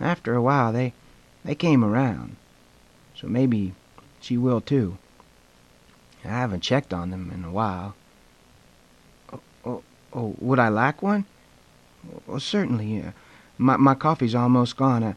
after 0.00 0.34
a 0.34 0.42
while 0.42 0.72
they 0.72 0.92
they 1.44 1.54
came 1.54 1.84
around. 1.84 2.36
So 3.14 3.28
maybe 3.28 3.74
she 4.20 4.36
will 4.36 4.60
too. 4.60 4.98
I 6.24 6.28
haven't 6.28 6.62
checked 6.62 6.92
on 6.92 7.10
them 7.10 7.30
in 7.32 7.44
a 7.44 7.50
while. 7.50 7.94
Oh, 10.14 10.34
would 10.38 10.58
I 10.58 10.68
lack 10.68 11.02
one? 11.02 11.24
Certainly. 12.38 13.02
Uh, 13.02 13.10
my, 13.58 13.76
my 13.76 13.94
coffee's 13.94 14.34
almost 14.34 14.76
gone. 14.76 15.02
Uh, 15.02 15.14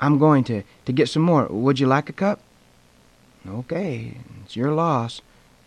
I'm 0.00 0.18
going 0.18 0.44
to, 0.44 0.62
to 0.84 0.92
get 0.92 1.08
some 1.08 1.22
more. 1.22 1.46
Would 1.46 1.80
you 1.80 1.86
like 1.86 2.08
a 2.08 2.12
cup? 2.12 2.40
Okay, 3.48 4.14
it's 4.44 4.56
your 4.56 4.72
loss. 4.72 5.20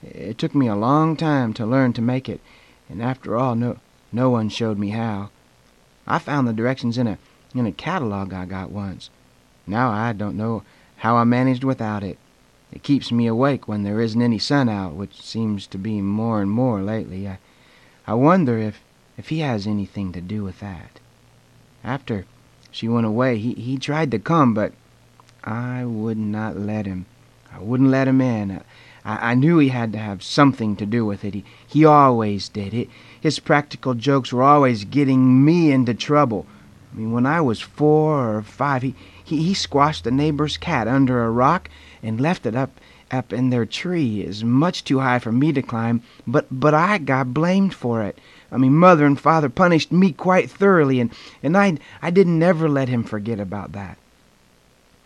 It 0.04 0.38
took 0.38 0.56
me 0.56 0.68
a 0.68 0.76
long 0.76 1.16
time 1.16 1.54
to 1.54 1.66
learn 1.66 1.94
to 1.94 2.02
make 2.02 2.30
it, 2.30 2.42
and 2.90 3.02
after 3.02 3.38
all, 3.38 3.56
no, 3.56 3.78
no 4.12 4.30
one 4.30 4.50
showed 4.50 4.78
me 4.78 4.90
how. 4.90 5.30
I 6.08 6.20
found 6.20 6.48
the 6.48 6.54
directions 6.54 6.98
in 6.98 7.08
a, 7.08 7.18
in 7.54 7.66
a 7.66 7.72
catalog 7.72 8.34
I 8.34 8.46
got 8.46 8.72
once. 8.72 9.10
Now 9.68 9.92
I 9.92 10.14
don't 10.14 10.38
know 10.38 10.64
how 10.98 11.16
I 11.16 11.24
managed 11.24 11.64
without 11.64 12.04
it. 12.04 12.18
It 12.72 12.84
keeps 12.84 13.12
me 13.12 13.28
awake 13.28 13.68
when 13.68 13.84
there 13.84 14.02
isn't 14.02 14.22
any 14.22 14.40
sun 14.40 14.70
out, 14.70 14.94
which 14.94 15.22
seems 15.22 15.66
to 15.68 15.78
be 15.78 16.02
more 16.02 16.42
and 16.42 16.52
more 16.52 16.82
lately. 16.82 17.28
I, 17.28 17.40
I 18.10 18.16
wonder 18.16 18.58
if, 18.58 18.82
if 19.20 19.30
he 19.30 19.42
has 19.42 19.68
anything 19.68 20.14
to 20.14 20.20
do 20.20 20.44
with 20.44 20.62
that. 20.62 21.00
After 21.84 22.26
she 22.72 22.88
went 22.88 23.06
away, 23.06 23.38
he, 23.38 23.54
he 23.54 23.78
tried 23.78 24.10
to 24.10 24.18
come, 24.18 24.56
but 24.56 24.74
I 25.44 25.86
would 25.86 26.18
not 26.18 26.58
let 26.58 26.88
him. 26.88 27.06
I 27.54 27.60
wouldn't 27.60 27.92
let 27.92 28.08
him 28.08 28.20
in. 28.20 28.64
I, 29.06 29.32
I 29.32 29.34
knew 29.36 29.60
he 29.60 29.68
had 29.68 29.94
to 29.94 30.00
have 30.00 30.24
something 30.24 30.76
to 30.78 30.88
do 30.88 31.06
with 31.06 31.24
it. 31.24 31.36
He, 31.36 31.46
he 31.68 31.86
always 31.86 32.50
did. 32.50 32.74
It, 32.74 32.90
his 33.22 33.38
practical 33.38 33.94
jokes 33.94 34.34
were 34.34 34.42
always 34.42 34.86
getting 34.86 35.46
me 35.46 35.72
into 35.72 35.94
trouble. 35.94 36.48
I 36.92 36.98
mean, 36.98 37.12
when 37.12 37.28
I 37.28 37.42
was 37.42 37.62
four 37.62 38.38
or 38.38 38.42
five, 38.42 38.82
he, 38.82 38.96
he, 39.24 39.44
he 39.44 39.54
squashed 39.54 40.04
the 40.04 40.10
neighbor's 40.10 40.58
cat 40.58 40.88
under 40.88 41.24
a 41.24 41.30
rock 41.30 41.70
and 42.02 42.20
left 42.20 42.48
it 42.48 42.56
up 42.56 42.72
up 43.12 43.34
in 43.34 43.50
their 43.50 43.66
tree 43.66 44.22
is 44.22 44.44
much 44.44 44.84
too 44.84 45.00
high 45.00 45.20
for 45.20 45.32
me 45.32 45.52
to 45.54 45.62
climb, 45.62 46.02
but 46.28 46.48
but 46.52 46.74
I 46.74 46.98
got 46.98 47.34
blamed 47.34 47.74
for 47.74 48.04
it. 48.04 48.18
I 48.52 48.58
mean, 48.58 48.76
mother 48.76 49.06
and 49.06 49.20
father 49.20 49.50
punished 49.50 49.92
me 49.92 50.12
quite 50.12 50.50
thoroughly, 50.50 51.00
and 51.00 51.12
and 51.42 51.58
I 51.58 51.78
I 52.02 52.10
didn't 52.12 52.40
never 52.40 52.70
let 52.70 52.90
him 52.90 53.04
forget 53.04 53.40
about 53.40 53.72
that. 53.74 53.98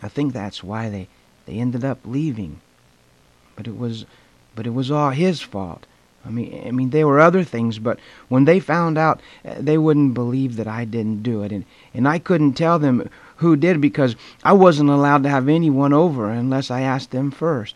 I 0.02 0.08
think 0.08 0.32
that's 0.32 0.62
why 0.62 0.88
they 0.88 1.08
they 1.46 1.54
ended 1.54 1.84
up 1.84 2.00
leaving. 2.04 2.60
But 3.56 3.66
it 3.66 3.76
was 3.76 4.06
but 4.54 4.66
it 4.66 4.74
was 4.74 4.90
all 4.90 5.10
his 5.10 5.40
fault. 5.40 5.86
I 6.26 6.30
mean, 6.30 6.62
I 6.66 6.70
mean, 6.70 6.90
there 6.90 7.06
were 7.06 7.20
other 7.20 7.44
things, 7.44 7.78
but 7.78 7.98
when 8.28 8.46
they 8.46 8.58
found 8.58 8.96
out, 8.96 9.20
uh, 9.44 9.56
they 9.58 9.76
wouldn't 9.76 10.14
believe 10.14 10.56
that 10.56 10.66
I 10.66 10.84
didn't 10.86 11.22
do 11.22 11.42
it, 11.42 11.52
and 11.52 11.64
and 11.92 12.08
I 12.08 12.18
couldn't 12.18 12.54
tell 12.54 12.78
them 12.78 13.08
who 13.36 13.56
did 13.56 13.80
because 13.80 14.16
I 14.42 14.52
wasn't 14.52 14.90
allowed 14.90 15.22
to 15.24 15.28
have 15.28 15.48
anyone 15.48 15.92
over 15.92 16.30
unless 16.30 16.70
I 16.70 16.80
asked 16.80 17.10
them 17.10 17.30
first. 17.30 17.74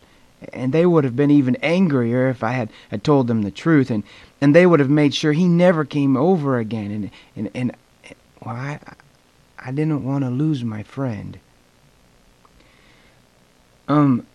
And 0.53 0.73
they 0.73 0.85
would 0.85 1.03
have 1.03 1.15
been 1.15 1.31
even 1.31 1.57
angrier 1.57 2.29
if 2.29 2.43
I 2.43 2.51
had, 2.51 2.69
had 2.91 3.03
told 3.03 3.27
them 3.27 3.41
the 3.41 3.51
truth, 3.51 3.91
and 3.91 4.03
and 4.41 4.55
they 4.55 4.65
would 4.65 4.79
have 4.79 4.89
made 4.89 5.13
sure 5.13 5.33
he 5.33 5.47
never 5.47 5.83
came 5.83 6.15
over 6.15 6.57
again. 6.57 6.91
And 6.91 7.11
and 7.35 7.49
and 7.53 7.75
well, 8.45 8.55
I 8.55 8.79
I 9.57 9.71
didn't 9.71 10.03
want 10.03 10.23
to 10.23 10.29
lose 10.29 10.63
my 10.63 10.83
friend. 10.83 11.39
Um, 13.87 14.27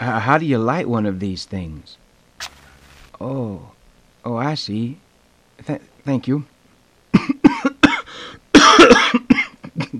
how 0.00 0.38
do 0.38 0.46
you 0.46 0.58
light 0.58 0.88
one 0.88 1.06
of 1.06 1.20
these 1.20 1.44
things? 1.44 1.98
Oh, 3.20 3.70
oh, 4.24 4.36
I 4.36 4.54
see. 4.54 4.98
Th- 5.64 5.82
thank 6.04 6.26
you. 6.26 6.44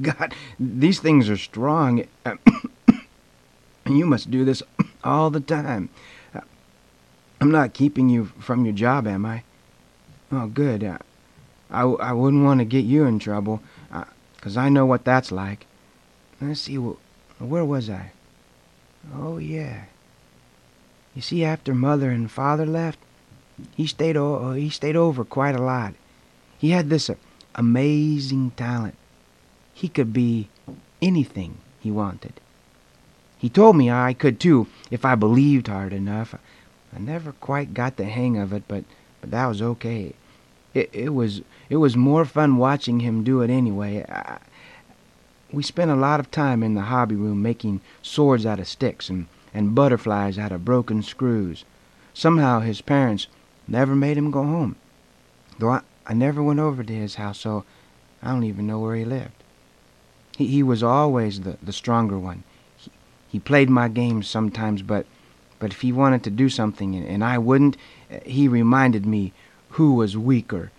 God, 0.00 0.34
these 0.58 0.98
things 0.98 1.28
are 1.28 1.36
strong. 1.36 2.04
you 3.86 4.06
must 4.06 4.30
do 4.30 4.44
this 4.44 4.62
all 5.04 5.30
the 5.30 5.40
time. 5.40 5.88
I'm 7.40 7.50
not 7.50 7.74
keeping 7.74 8.08
you 8.08 8.26
from 8.38 8.64
your 8.64 8.74
job, 8.74 9.06
am 9.06 9.26
I? 9.26 9.42
Oh, 10.30 10.46
good. 10.46 10.84
Uh, 10.84 10.98
I, 11.70 11.82
I, 11.82 12.10
I 12.10 12.12
wouldn't 12.12 12.44
want 12.44 12.60
to 12.60 12.64
get 12.64 12.84
you 12.84 13.04
in 13.04 13.18
trouble, 13.18 13.60
uh, 13.92 14.04
because 14.36 14.56
I 14.56 14.68
know 14.68 14.86
what 14.86 15.04
that's 15.04 15.32
like. 15.32 15.66
Let's 16.40 16.60
see, 16.60 16.76
where 16.76 17.64
was 17.64 17.90
I? 17.90 18.12
Oh, 19.12 19.38
yeah. 19.38 19.84
You 21.14 21.22
see, 21.22 21.44
after 21.44 21.74
Mother 21.74 22.10
and 22.10 22.30
Father 22.30 22.64
left, 22.64 22.98
he 23.76 23.86
stayed, 23.86 24.16
o- 24.16 24.50
uh, 24.50 24.52
he 24.52 24.70
stayed 24.70 24.96
over 24.96 25.24
quite 25.24 25.56
a 25.56 25.62
lot. 25.62 25.94
He 26.58 26.70
had 26.70 26.90
this 26.90 27.10
uh, 27.10 27.16
amazing 27.56 28.52
talent. 28.52 28.94
He 29.74 29.88
could 29.88 30.12
be 30.12 30.48
anything 31.00 31.58
he 31.80 31.90
wanted. 31.90 32.34
He 33.42 33.48
told 33.48 33.76
me 33.76 33.90
I 33.90 34.12
could 34.12 34.38
too, 34.38 34.68
if 34.88 35.04
I 35.04 35.16
believed 35.16 35.66
hard 35.66 35.92
enough. 35.92 36.32
I 36.94 37.00
never 37.00 37.32
quite 37.32 37.74
got 37.74 37.96
the 37.96 38.04
hang 38.04 38.38
of 38.38 38.52
it, 38.52 38.62
but, 38.68 38.84
but 39.20 39.32
that 39.32 39.46
was 39.46 39.60
okay. 39.60 40.14
It, 40.74 40.90
it 40.92 41.12
was 41.12 41.42
it 41.68 41.78
was 41.78 41.96
more 41.96 42.24
fun 42.24 42.56
watching 42.56 43.00
him 43.00 43.24
do 43.24 43.40
it 43.40 43.50
anyway. 43.50 44.04
I, 44.08 44.38
we 45.50 45.64
spent 45.64 45.90
a 45.90 45.96
lot 45.96 46.20
of 46.20 46.30
time 46.30 46.62
in 46.62 46.74
the 46.74 46.82
hobby 46.82 47.16
room 47.16 47.42
making 47.42 47.80
swords 48.00 48.46
out 48.46 48.60
of 48.60 48.68
sticks 48.68 49.10
and, 49.10 49.26
and 49.52 49.74
butterflies 49.74 50.38
out 50.38 50.52
of 50.52 50.64
broken 50.64 51.02
screws. 51.02 51.64
Somehow 52.14 52.60
his 52.60 52.80
parents 52.80 53.26
never 53.66 53.96
made 53.96 54.16
him 54.16 54.30
go 54.30 54.44
home. 54.44 54.76
Though 55.58 55.70
I, 55.70 55.80
I 56.06 56.14
never 56.14 56.44
went 56.44 56.60
over 56.60 56.84
to 56.84 56.94
his 56.94 57.16
house, 57.16 57.40
so 57.40 57.64
I 58.22 58.30
don't 58.30 58.44
even 58.44 58.68
know 58.68 58.78
where 58.78 58.94
he 58.94 59.04
lived. 59.04 59.42
He, 60.36 60.46
he 60.46 60.62
was 60.62 60.84
always 60.84 61.40
the, 61.40 61.56
the 61.60 61.72
stronger 61.72 62.20
one. 62.20 62.44
He, 63.32 63.40
played 63.40 63.70
my 63.70 63.88
games 63.88 64.28
sometimes, 64.28 64.82
but, 64.82 65.06
but 65.58 65.72
if 65.72 65.80
he 65.80 65.90
wanted 65.90 66.22
to 66.24 66.30
do 66.30 66.50
something 66.50 66.94
and, 66.94 67.06
and 67.06 67.24
I 67.24 67.38
wouldn't, 67.38 67.78
he 68.26 68.46
reminded 68.46 69.06
me 69.06 69.32
who 69.70 69.94
was 69.94 70.16
weaker. 70.16 70.70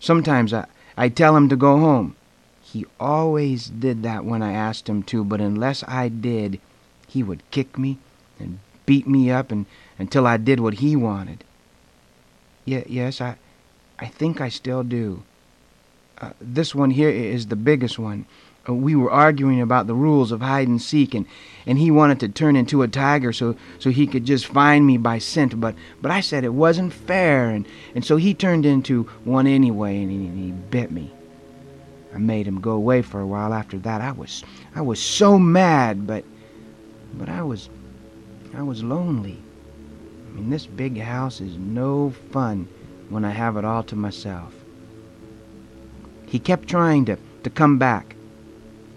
Sometimes 0.00 0.52
I, 0.52 0.66
I'd 0.96 1.16
tell 1.16 1.36
him 1.36 1.48
to 1.48 1.56
go 1.56 1.78
home. 1.78 2.16
He 2.60 2.86
always 2.98 3.66
did 3.66 4.02
that 4.02 4.24
when 4.24 4.42
I 4.42 4.52
asked 4.52 4.88
him 4.88 5.02
to, 5.04 5.24
but 5.24 5.40
unless 5.40 5.84
I 5.86 6.08
did, 6.08 6.60
he 7.06 7.22
would 7.22 7.48
kick 7.50 7.78
me 7.78 7.98
and 8.40 8.58
beat 8.86 9.06
me 9.06 9.30
up 9.30 9.52
and, 9.52 9.66
until 9.98 10.26
I 10.26 10.38
did 10.38 10.58
what 10.58 10.74
he 10.74 10.96
wanted. 10.96 11.44
Yeah, 12.64 12.82
yes, 12.86 13.20
I, 13.20 13.36
I 13.98 14.06
think 14.06 14.40
I 14.40 14.48
still 14.48 14.82
do. 14.82 15.22
Uh, 16.18 16.30
this 16.40 16.74
one 16.74 16.90
here 16.90 17.10
is 17.10 17.46
the 17.46 17.56
biggest 17.56 17.98
one. 17.98 18.26
We 18.66 18.94
were 18.94 19.10
arguing 19.10 19.60
about 19.60 19.86
the 19.86 19.94
rules 19.94 20.30
of 20.30 20.40
hide 20.40 20.68
and 20.68 20.80
seek, 20.80 21.14
and, 21.14 21.26
and 21.66 21.78
he 21.78 21.90
wanted 21.90 22.20
to 22.20 22.28
turn 22.28 22.54
into 22.54 22.82
a 22.82 22.88
tiger 22.88 23.32
so, 23.32 23.56
so 23.78 23.90
he 23.90 24.06
could 24.06 24.24
just 24.24 24.46
find 24.46 24.86
me 24.86 24.98
by 24.98 25.18
scent. 25.18 25.60
But, 25.60 25.74
but 26.00 26.10
I 26.10 26.20
said 26.20 26.44
it 26.44 26.54
wasn't 26.54 26.92
fair, 26.92 27.50
and, 27.50 27.66
and 27.94 28.04
so 28.04 28.16
he 28.16 28.34
turned 28.34 28.64
into 28.64 29.04
one 29.24 29.46
anyway, 29.46 30.00
and 30.00 30.10
he, 30.10 30.16
and 30.26 30.38
he 30.38 30.50
bit 30.52 30.92
me. 30.92 31.12
I 32.14 32.18
made 32.18 32.46
him 32.46 32.60
go 32.60 32.72
away 32.72 33.02
for 33.02 33.20
a 33.20 33.26
while 33.26 33.54
after 33.54 33.78
that. 33.78 34.00
I 34.02 34.12
was 34.12 34.44
I 34.74 34.82
was 34.82 35.00
so 35.00 35.38
mad, 35.38 36.06
but 36.06 36.24
but 37.14 37.28
I 37.28 37.42
was 37.42 37.70
I 38.54 38.62
was 38.62 38.84
lonely. 38.84 39.42
I 40.28 40.34
mean, 40.34 40.50
this 40.50 40.66
big 40.66 41.00
house 41.00 41.40
is 41.40 41.56
no 41.56 42.10
fun 42.30 42.68
when 43.08 43.24
I 43.24 43.30
have 43.30 43.56
it 43.56 43.64
all 43.64 43.82
to 43.84 43.96
myself. 43.96 44.54
He 46.26 46.38
kept 46.38 46.68
trying 46.68 47.04
to, 47.06 47.18
to 47.44 47.50
come 47.50 47.78
back. 47.78 48.14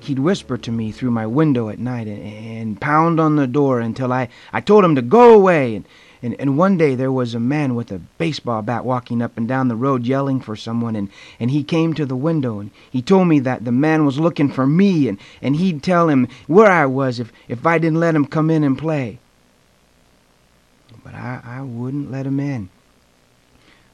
He'd 0.05 0.19
whisper 0.19 0.55
to 0.55 0.71
me 0.71 0.91
through 0.91 1.09
my 1.09 1.25
window 1.25 1.69
at 1.69 1.79
night 1.79 2.05
and, 2.05 2.21
and 2.21 2.79
pound 2.79 3.19
on 3.19 3.37
the 3.37 3.47
door 3.47 3.79
until 3.79 4.13
I, 4.13 4.29
I 4.53 4.61
told 4.61 4.85
him 4.85 4.93
to 4.95 5.01
go 5.01 5.33
away. 5.33 5.75
And, 5.75 5.85
and, 6.21 6.35
and 6.39 6.57
one 6.59 6.77
day 6.77 6.93
there 6.93 7.11
was 7.11 7.33
a 7.33 7.39
man 7.39 7.73
with 7.73 7.91
a 7.91 7.97
baseball 8.19 8.61
bat 8.61 8.85
walking 8.85 9.23
up 9.23 9.35
and 9.35 9.47
down 9.47 9.67
the 9.67 9.75
road 9.75 10.05
yelling 10.05 10.39
for 10.39 10.55
someone, 10.55 10.95
and, 10.95 11.09
and 11.39 11.49
he 11.49 11.63
came 11.63 11.95
to 11.95 12.05
the 12.05 12.15
window 12.15 12.59
and 12.59 12.69
he 12.91 13.01
told 13.01 13.27
me 13.27 13.39
that 13.39 13.65
the 13.65 13.71
man 13.71 14.05
was 14.05 14.19
looking 14.19 14.51
for 14.51 14.67
me, 14.67 15.07
and, 15.07 15.17
and 15.41 15.55
he'd 15.55 15.81
tell 15.81 16.07
him 16.07 16.27
where 16.45 16.71
I 16.71 16.85
was 16.85 17.19
if, 17.19 17.31
if 17.47 17.65
I 17.65 17.79
didn't 17.79 17.99
let 17.99 18.15
him 18.15 18.25
come 18.25 18.51
in 18.51 18.63
and 18.63 18.77
play. 18.77 19.17
But 21.03 21.15
I, 21.15 21.41
I 21.43 21.61
wouldn't 21.61 22.11
let 22.11 22.27
him 22.27 22.39
in. 22.39 22.69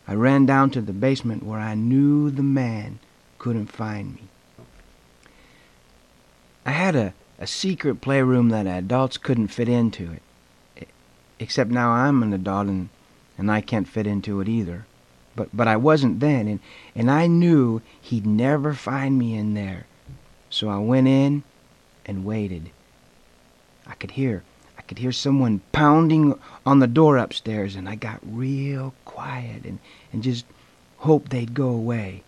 I 0.08 0.16
ran 0.16 0.46
down 0.46 0.72
to 0.72 0.82
the 0.82 0.92
basement 0.92 1.44
where 1.44 1.60
I 1.60 1.76
knew 1.76 2.30
the 2.30 2.44
man 2.44 3.00
couldn't 3.38 3.72
find 3.72 4.16
me. 4.16 4.24
Had 6.82 6.96
a, 6.96 7.14
a 7.38 7.46
secret 7.46 8.02
playroom 8.02 8.50
that 8.50 8.66
adults 8.66 9.16
couldn't 9.16 9.50
fit 9.50 9.70
into 9.70 10.14
it. 10.14 10.90
Except 11.38 11.70
now 11.70 11.92
I'm 11.92 12.24
an 12.24 12.34
adult 12.34 12.70
and, 12.70 12.90
and 13.38 13.52
I 13.52 13.62
can't 13.62 13.88
fit 13.88 14.08
into 14.08 14.42
it 14.42 14.50
either. 14.50 14.88
But 15.36 15.56
but 15.56 15.68
I 15.68 15.78
wasn't 15.78 16.22
then 16.22 16.48
and, 16.48 16.60
and 16.96 17.12
I 17.12 17.28
knew 17.28 17.84
he'd 18.02 18.26
never 18.26 18.74
find 18.74 19.20
me 19.20 19.36
in 19.36 19.54
there. 19.54 19.86
So 20.50 20.70
I 20.70 20.80
went 20.80 21.08
in 21.08 21.44
and 22.04 22.26
waited. 22.26 22.72
I 23.86 23.94
could 23.94 24.12
hear 24.18 24.42
I 24.76 24.82
could 24.82 24.98
hear 24.98 25.12
someone 25.12 25.62
pounding 25.72 26.34
on 26.66 26.80
the 26.80 26.88
door 26.88 27.18
upstairs 27.18 27.76
and 27.76 27.88
I 27.88 27.94
got 27.94 28.22
real 28.24 28.96
quiet 29.06 29.66
and, 29.66 29.78
and 30.12 30.24
just 30.24 30.46
hoped 30.98 31.30
they'd 31.30 31.54
go 31.54 31.70
away. 31.70 32.24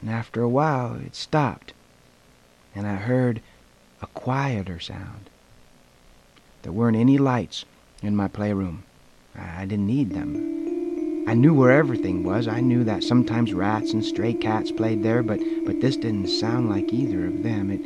And 0.00 0.08
after 0.08 0.42
a 0.42 0.48
while 0.48 0.94
it 0.94 1.16
stopped 1.16 1.72
and 2.74 2.86
I 2.86 2.94
heard 2.94 3.40
a 4.00 4.06
quieter 4.08 4.80
sound. 4.80 5.30
There 6.62 6.72
weren't 6.72 6.96
any 6.96 7.18
lights 7.18 7.64
in 8.02 8.16
my 8.16 8.28
playroom. 8.28 8.84
I 9.36 9.64
didn't 9.64 9.86
need 9.86 10.10
them. 10.10 11.24
I 11.28 11.34
knew 11.34 11.54
where 11.54 11.70
everything 11.70 12.24
was. 12.24 12.48
I 12.48 12.60
knew 12.60 12.84
that 12.84 13.04
sometimes 13.04 13.54
rats 13.54 13.92
and 13.92 14.04
stray 14.04 14.34
cats 14.34 14.72
played 14.72 15.02
there, 15.02 15.22
but, 15.22 15.40
but 15.64 15.80
this 15.80 15.96
didn't 15.96 16.28
sound 16.28 16.68
like 16.68 16.92
either 16.92 17.26
of 17.26 17.42
them. 17.42 17.70
It, 17.70 17.80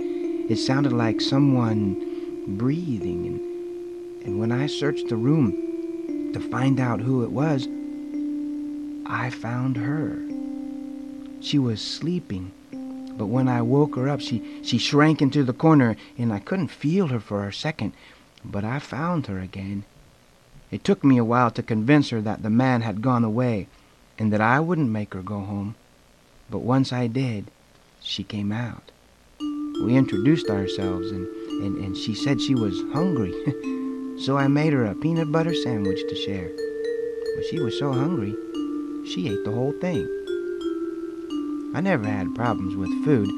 it 0.51 0.57
sounded 0.57 0.93
like 0.93 1.21
someone 1.21 2.57
breathing. 2.57 3.27
And, 3.27 4.27
and 4.27 4.41
when 4.41 4.53
I 4.53 4.67
searched 4.67 5.09
the 5.09 5.17
room 5.17 6.33
to 6.33 6.41
find 6.41 6.81
out 6.81 7.01
who 7.01 7.25
it 7.25 7.31
was, 7.31 7.69
I 9.07 9.31
found 9.31 9.77
her. 9.77 10.19
She 11.41 11.59
was 11.59 11.81
sleeping, 11.81 12.53
but 13.17 13.27
when 13.27 13.49
I 13.49 13.63
woke 13.63 13.97
her 13.97 14.09
up, 14.09 14.21
she, 14.21 14.63
she 14.63 14.79
shrank 14.79 15.23
into 15.23 15.43
the 15.45 15.53
corner, 15.53 15.97
and 16.19 16.33
I 16.33 16.39
couldn't 16.39 16.69
feel 16.69 17.09
her 17.09 17.21
for 17.21 17.47
a 17.47 17.53
second. 17.53 17.93
But 18.45 18.65
I 18.65 18.79
found 18.79 19.27
her 19.27 19.39
again. 19.39 19.85
It 20.71 20.85
took 20.85 21.03
me 21.05 21.17
a 21.17 21.25
while 21.25 21.51
to 21.53 21.63
convince 21.63 22.11
her 22.11 22.21
that 22.21 22.43
the 22.43 22.51
man 22.51 22.83
had 22.83 23.03
gone 23.03 23.25
away 23.25 23.69
and 24.19 24.33
that 24.33 24.41
I 24.41 24.61
wouldn't 24.61 24.91
make 24.91 25.15
her 25.15 25.23
go 25.23 25.41
home. 25.41 25.75
But 26.51 26.61
once 26.61 26.93
I 26.93 27.07
did, 27.07 27.51
she 28.01 28.23
came 28.23 28.53
out. 28.53 28.91
We 29.85 29.97
introduced 29.97 30.49
ourselves, 30.49 31.11
and, 31.11 31.27
and, 31.63 31.85
and 31.85 31.97
she 31.97 32.15
said 32.15 32.41
she 32.41 32.55
was 32.55 32.81
hungry. 32.93 33.35
so 34.25 34.37
I 34.37 34.49
made 34.49 34.73
her 34.73 34.87
a 34.87 34.95
peanut 34.95 35.31
butter 35.31 35.55
sandwich 35.55 36.01
to 36.09 36.15
share. 36.15 36.49
But 37.37 37.45
she 37.51 37.61
was 37.61 37.79
so 37.79 37.93
hungry, 37.93 38.35
she 39.07 39.29
ate 39.29 39.45
the 39.45 39.53
whole 39.53 39.73
thing. 39.81 40.16
I 41.77 41.83
never 41.83 42.07
had 42.07 42.33
problems 42.33 42.75
with 42.75 42.95
food. 42.95 43.35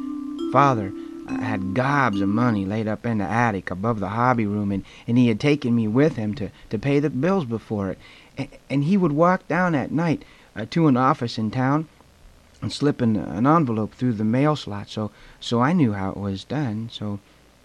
Father 0.49 0.95
had 1.27 1.75
gobs 1.75 2.21
of 2.21 2.29
money 2.29 2.65
laid 2.65 2.87
up 2.87 3.05
in 3.05 3.19
the 3.19 3.25
attic 3.25 3.69
above 3.69 3.99
the 3.99 4.11
hobby 4.11 4.47
room, 4.47 4.71
and, 4.71 4.85
and 5.09 5.19
he 5.19 5.27
had 5.27 5.41
taken 5.41 5.75
me 5.75 5.89
with 5.89 6.15
him 6.15 6.35
to, 6.35 6.53
to 6.71 6.79
pay 6.79 7.01
the 7.01 7.11
bills 7.11 7.45
before 7.45 7.91
it. 7.91 7.99
And, 8.37 8.49
and 8.71 8.85
he 8.85 8.97
would 8.97 9.11
walk 9.11 9.49
down 9.49 9.75
at 9.75 9.91
night 9.91 10.25
uh, 10.55 10.67
to 10.71 10.87
an 10.87 10.97
office 10.97 11.37
in 11.37 11.51
town 11.51 11.89
and 12.63 12.73
slip 12.73 13.01
an, 13.01 13.17
an 13.17 13.45
envelope 13.45 13.93
through 13.95 14.13
the 14.13 14.23
mail 14.23 14.55
slot, 14.55 14.89
so, 14.89 15.11
so 15.41 15.61
I 15.61 15.73
knew 15.73 15.95
how 15.95 16.11
it 16.11 16.17
was 16.17 16.45
done. 16.45 16.91
So 16.93 17.19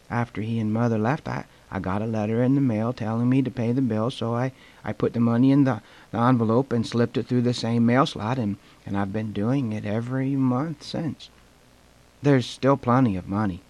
after 0.09 0.41
he 0.41 0.57
and 0.57 0.73
Mother 0.73 0.97
left, 0.97 1.27
I, 1.27 1.45
I 1.69 1.81
got 1.81 2.01
a 2.01 2.07
letter 2.07 2.41
in 2.41 2.55
the 2.55 2.61
mail 2.61 2.93
telling 2.93 3.29
me 3.29 3.43
to 3.43 3.51
pay 3.51 3.73
the 3.73 3.81
bill, 3.83 4.09
so 4.09 4.33
I, 4.33 4.51
I 4.83 4.91
put 4.91 5.13
the 5.13 5.19
money 5.19 5.51
in 5.51 5.65
the, 5.65 5.83
the 6.09 6.17
envelope 6.17 6.73
and 6.73 6.85
slipped 6.85 7.15
it 7.15 7.27
through 7.27 7.43
the 7.43 7.53
same 7.53 7.85
mail 7.85 8.07
slot, 8.07 8.39
and, 8.39 8.57
and 8.85 8.97
I've 8.97 9.13
been 9.13 9.31
doing 9.31 9.71
it 9.71 9.85
every 9.85 10.35
month 10.35 10.83
since. 10.83 11.29
There's 12.21 12.45
still 12.45 12.77
plenty 12.77 13.15
of 13.15 13.27
money. 13.27 13.61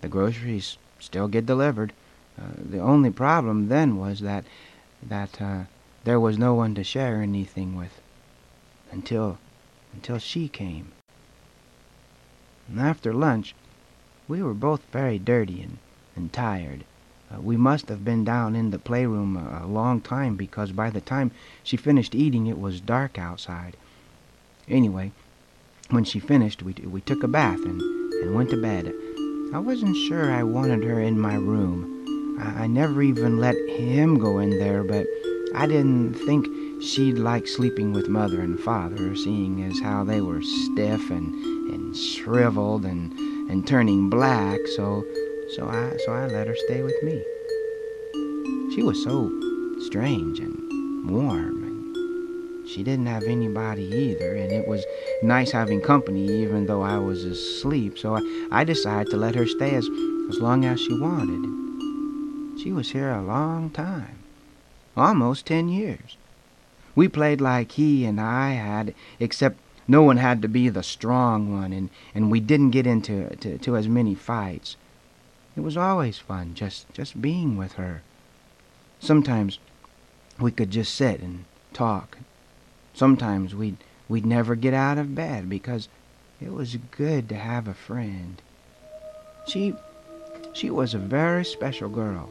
The 0.00 0.08
groceries 0.08 0.78
still 0.98 1.28
get 1.28 1.46
delivered. 1.46 1.92
Uh, 2.38 2.48
the 2.58 2.78
only 2.78 3.10
problem 3.10 3.68
then 3.68 3.96
was 3.96 4.20
that 4.20 4.44
that 5.02 5.40
uh, 5.40 5.64
there 6.04 6.20
was 6.20 6.38
no 6.38 6.54
one 6.54 6.74
to 6.74 6.84
share 6.84 7.22
anything 7.22 7.76
with 7.76 8.00
until 8.90 9.38
until 9.92 10.18
she 10.18 10.48
came. 10.48 10.92
And 12.68 12.80
after 12.80 13.12
lunch, 13.12 13.54
we 14.26 14.42
were 14.42 14.54
both 14.54 14.82
very 14.90 15.18
dirty 15.18 15.62
and, 15.62 15.78
and 16.16 16.32
tired. 16.32 16.84
Uh, 17.30 17.40
we 17.40 17.56
must 17.56 17.88
have 17.88 18.04
been 18.04 18.24
down 18.24 18.56
in 18.56 18.70
the 18.70 18.78
playroom 18.78 19.36
a, 19.36 19.64
a 19.64 19.66
long 19.66 20.00
time 20.00 20.36
because 20.36 20.72
by 20.72 20.90
the 20.90 21.00
time 21.00 21.30
she 21.62 21.76
finished 21.76 22.14
eating 22.14 22.46
it 22.46 22.58
was 22.58 22.80
dark 22.80 23.18
outside. 23.18 23.76
Anyway, 24.68 25.12
when 25.90 26.04
she 26.04 26.18
finished, 26.18 26.62
we, 26.62 26.72
we 26.84 27.00
took 27.00 27.22
a 27.22 27.28
bath 27.28 27.62
and, 27.64 27.80
and 27.80 28.34
went 28.34 28.50
to 28.50 28.56
bed. 28.56 28.92
I 29.52 29.58
wasn't 29.58 29.96
sure 29.96 30.32
I 30.32 30.42
wanted 30.42 30.82
her 30.84 31.00
in 31.00 31.20
my 31.20 31.34
room. 31.34 32.36
I, 32.40 32.64
I 32.64 32.66
never 32.66 33.02
even 33.02 33.38
let 33.38 33.56
him 33.68 34.18
go 34.18 34.38
in 34.38 34.58
there, 34.58 34.82
but 34.82 35.06
I 35.54 35.66
didn't 35.66 36.14
think 36.14 36.46
she'd 36.82 37.18
like 37.18 37.46
sleeping 37.46 37.92
with 37.92 38.08
mother 38.08 38.40
and 38.40 38.58
father, 38.58 39.14
seeing 39.14 39.62
as 39.62 39.78
how 39.80 40.02
they 40.02 40.20
were 40.20 40.42
stiff 40.42 41.10
and, 41.10 41.32
and 41.70 41.96
shriveled 41.96 42.84
and, 42.84 43.12
and 43.50 43.66
turning 43.66 44.10
black, 44.10 44.58
so 44.74 45.04
so 45.54 45.68
I 45.68 45.96
so 46.04 46.12
I 46.12 46.26
let 46.26 46.48
her 46.48 46.56
stay 46.56 46.82
with 46.82 47.00
me. 47.02 47.22
She 48.74 48.82
was 48.82 49.00
so 49.02 49.30
strange 49.78 50.40
and 50.40 51.10
warm 51.10 51.53
she 52.74 52.82
didn't 52.82 53.06
have 53.06 53.28
anybody 53.28 53.84
either, 53.84 54.34
and 54.34 54.50
it 54.50 54.66
was 54.66 54.84
nice 55.22 55.52
having 55.52 55.80
company 55.80 56.42
even 56.42 56.66
though 56.66 56.82
I 56.82 56.98
was 56.98 57.24
asleep, 57.24 57.96
so 57.96 58.16
I, 58.16 58.22
I 58.50 58.64
decided 58.64 59.10
to 59.10 59.16
let 59.16 59.36
her 59.36 59.46
stay 59.46 59.76
as, 59.76 59.88
as 60.28 60.40
long 60.40 60.64
as 60.64 60.80
she 60.80 60.92
wanted. 60.92 62.58
She 62.60 62.72
was 62.72 62.90
here 62.90 63.12
a 63.12 63.22
long 63.22 63.70
time, 63.70 64.18
almost 64.96 65.46
ten 65.46 65.68
years. 65.68 66.16
We 66.96 67.06
played 67.06 67.40
like 67.40 67.72
he 67.72 68.04
and 68.04 68.20
I 68.20 68.50
had, 68.54 68.92
except 69.20 69.58
no 69.86 70.02
one 70.02 70.16
had 70.16 70.42
to 70.42 70.48
be 70.48 70.68
the 70.68 70.82
strong 70.82 71.52
one, 71.52 71.72
and, 71.72 71.90
and 72.12 72.28
we 72.28 72.40
didn't 72.40 72.70
get 72.70 72.88
into 72.88 73.36
to, 73.36 73.56
to 73.56 73.76
as 73.76 73.86
many 73.86 74.16
fights. 74.16 74.76
It 75.56 75.60
was 75.60 75.76
always 75.76 76.18
fun 76.18 76.54
just, 76.54 76.92
just 76.92 77.22
being 77.22 77.56
with 77.56 77.74
her. 77.74 78.02
Sometimes 78.98 79.60
we 80.40 80.50
could 80.50 80.72
just 80.72 80.92
sit 80.92 81.20
and 81.20 81.44
talk 81.72 82.18
Sometimes 82.94 83.54
we'd, 83.54 83.76
we'd 84.08 84.24
never 84.24 84.54
get 84.54 84.72
out 84.72 84.98
of 84.98 85.14
bed 85.14 85.48
because 85.48 85.88
it 86.40 86.52
was 86.52 86.76
good 86.92 87.28
to 87.28 87.34
have 87.34 87.68
a 87.68 87.74
friend. 87.74 88.40
She, 89.46 89.74
she 90.52 90.70
was 90.70 90.94
a 90.94 90.98
very 90.98 91.44
special 91.44 91.88
girl, 91.88 92.30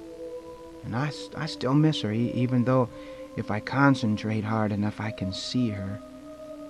and 0.84 0.96
I, 0.96 1.12
I 1.36 1.46
still 1.46 1.74
miss 1.74 2.02
her, 2.02 2.12
even 2.12 2.64
though 2.64 2.90
if 3.36 3.52
I 3.52 3.60
concentrate 3.60 4.44
hard 4.44 4.72
enough, 4.72 5.00
I 5.02 5.12
can 5.12 5.34
see 5.34 5.70
her. 5.70 6.00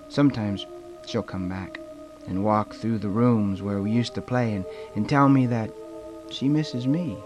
Sometimes 0.08 0.66
she'll 1.06 1.22
come 1.22 1.48
back 1.48 1.78
and 2.26 2.44
walk 2.44 2.74
through 2.74 2.98
the 2.98 3.08
rooms 3.08 3.62
where 3.62 3.80
we 3.80 3.90
used 3.90 4.14
to 4.14 4.22
play 4.22 4.54
and, 4.54 4.64
and 4.94 5.08
tell 5.08 5.28
me 5.28 5.46
that 5.46 5.70
she 6.30 6.48
misses 6.48 6.86
me 6.86 7.16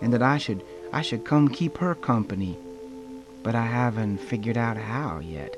and 0.00 0.12
that 0.12 0.22
I 0.22 0.38
should 0.38 0.62
I 0.92 1.02
should 1.02 1.24
come 1.24 1.48
keep 1.48 1.78
her 1.78 1.94
company. 1.94 2.56
But 3.42 3.54
I 3.54 3.66
haven't 3.66 4.18
figured 4.18 4.56
out 4.56 4.76
how 4.76 5.20
yet. 5.20 5.56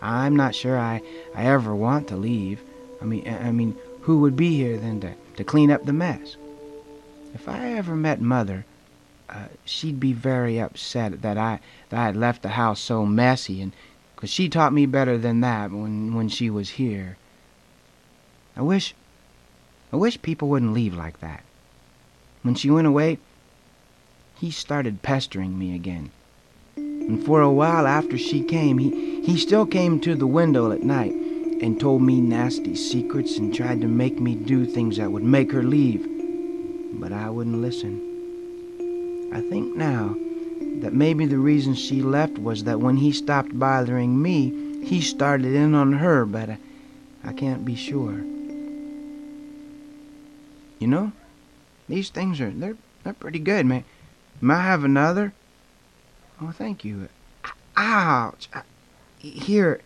I'm 0.00 0.36
not 0.36 0.54
sure 0.54 0.78
I, 0.78 1.02
I 1.34 1.46
ever 1.46 1.74
want 1.74 2.08
to 2.08 2.16
leave. 2.16 2.60
I 3.00 3.04
mean, 3.04 3.28
I 3.28 3.50
mean, 3.50 3.76
who 4.02 4.20
would 4.20 4.36
be 4.36 4.56
here 4.56 4.76
then 4.76 5.00
to, 5.00 5.14
to 5.36 5.44
clean 5.44 5.70
up 5.70 5.84
the 5.84 5.92
mess? 5.92 6.36
If 7.34 7.48
I 7.48 7.72
ever 7.72 7.94
met 7.94 8.20
Mother, 8.20 8.64
uh, 9.28 9.46
she'd 9.64 10.00
be 10.00 10.12
very 10.12 10.58
upset 10.58 11.22
that 11.22 11.36
I 11.36 11.60
that 11.90 12.00
I 12.00 12.06
had 12.06 12.16
left 12.16 12.42
the 12.42 12.50
house 12.50 12.80
so 12.80 13.04
messy, 13.04 13.60
and 13.60 13.72
because 14.14 14.30
she 14.30 14.48
taught 14.48 14.72
me 14.72 14.86
better 14.86 15.18
than 15.18 15.40
that 15.40 15.70
when 15.70 16.14
when 16.14 16.28
she 16.28 16.48
was 16.48 16.70
here. 16.70 17.16
I 18.56 18.62
wish, 18.62 18.94
I 19.92 19.96
wish 19.96 20.20
people 20.20 20.48
wouldn't 20.48 20.72
leave 20.72 20.96
like 20.96 21.20
that. 21.20 21.44
When 22.42 22.56
she 22.56 22.70
went 22.70 22.88
away, 22.88 23.18
he 24.36 24.50
started 24.50 25.02
pestering 25.02 25.58
me 25.58 25.74
again. 25.74 26.10
And 27.08 27.24
for 27.24 27.40
a 27.40 27.50
while 27.50 27.86
after 27.86 28.18
she 28.18 28.42
came, 28.42 28.76
he, 28.76 29.22
he 29.22 29.38
still 29.38 29.64
came 29.64 29.98
to 30.00 30.14
the 30.14 30.26
window 30.26 30.70
at 30.72 30.82
night 30.82 31.12
and 31.12 31.80
told 31.80 32.02
me 32.02 32.20
nasty 32.20 32.74
secrets 32.74 33.38
and 33.38 33.52
tried 33.52 33.80
to 33.80 33.88
make 33.88 34.20
me 34.20 34.34
do 34.34 34.66
things 34.66 34.98
that 34.98 35.10
would 35.10 35.22
make 35.22 35.50
her 35.50 35.62
leave. 35.62 36.06
But 37.00 37.12
I 37.12 37.30
wouldn't 37.30 37.62
listen. 37.62 39.30
I 39.32 39.40
think 39.40 39.74
now 39.74 40.14
that 40.80 40.92
maybe 40.92 41.24
the 41.24 41.38
reason 41.38 41.74
she 41.74 42.02
left 42.02 42.38
was 42.38 42.64
that 42.64 42.80
when 42.80 42.98
he 42.98 43.10
stopped 43.10 43.58
bothering 43.58 44.20
me, 44.20 44.84
he 44.84 45.00
started 45.00 45.54
in 45.54 45.74
on 45.74 45.94
her, 45.94 46.26
but 46.26 46.50
I, 46.50 46.58
I 47.24 47.32
can't 47.32 47.64
be 47.64 47.74
sure. 47.74 48.22
You 50.78 50.86
know, 50.86 51.12
these 51.88 52.10
things 52.10 52.40
are 52.40 52.50
they're 52.50 52.76
they're 53.02 53.14
pretty 53.14 53.38
good, 53.40 53.64
man. 53.66 53.84
May 54.40 54.54
I 54.54 54.62
have 54.62 54.84
another? 54.84 55.32
Oh, 56.40 56.52
thank 56.52 56.84
you. 56.84 57.08
Ouch. 57.76 58.48
Here, 59.18 59.80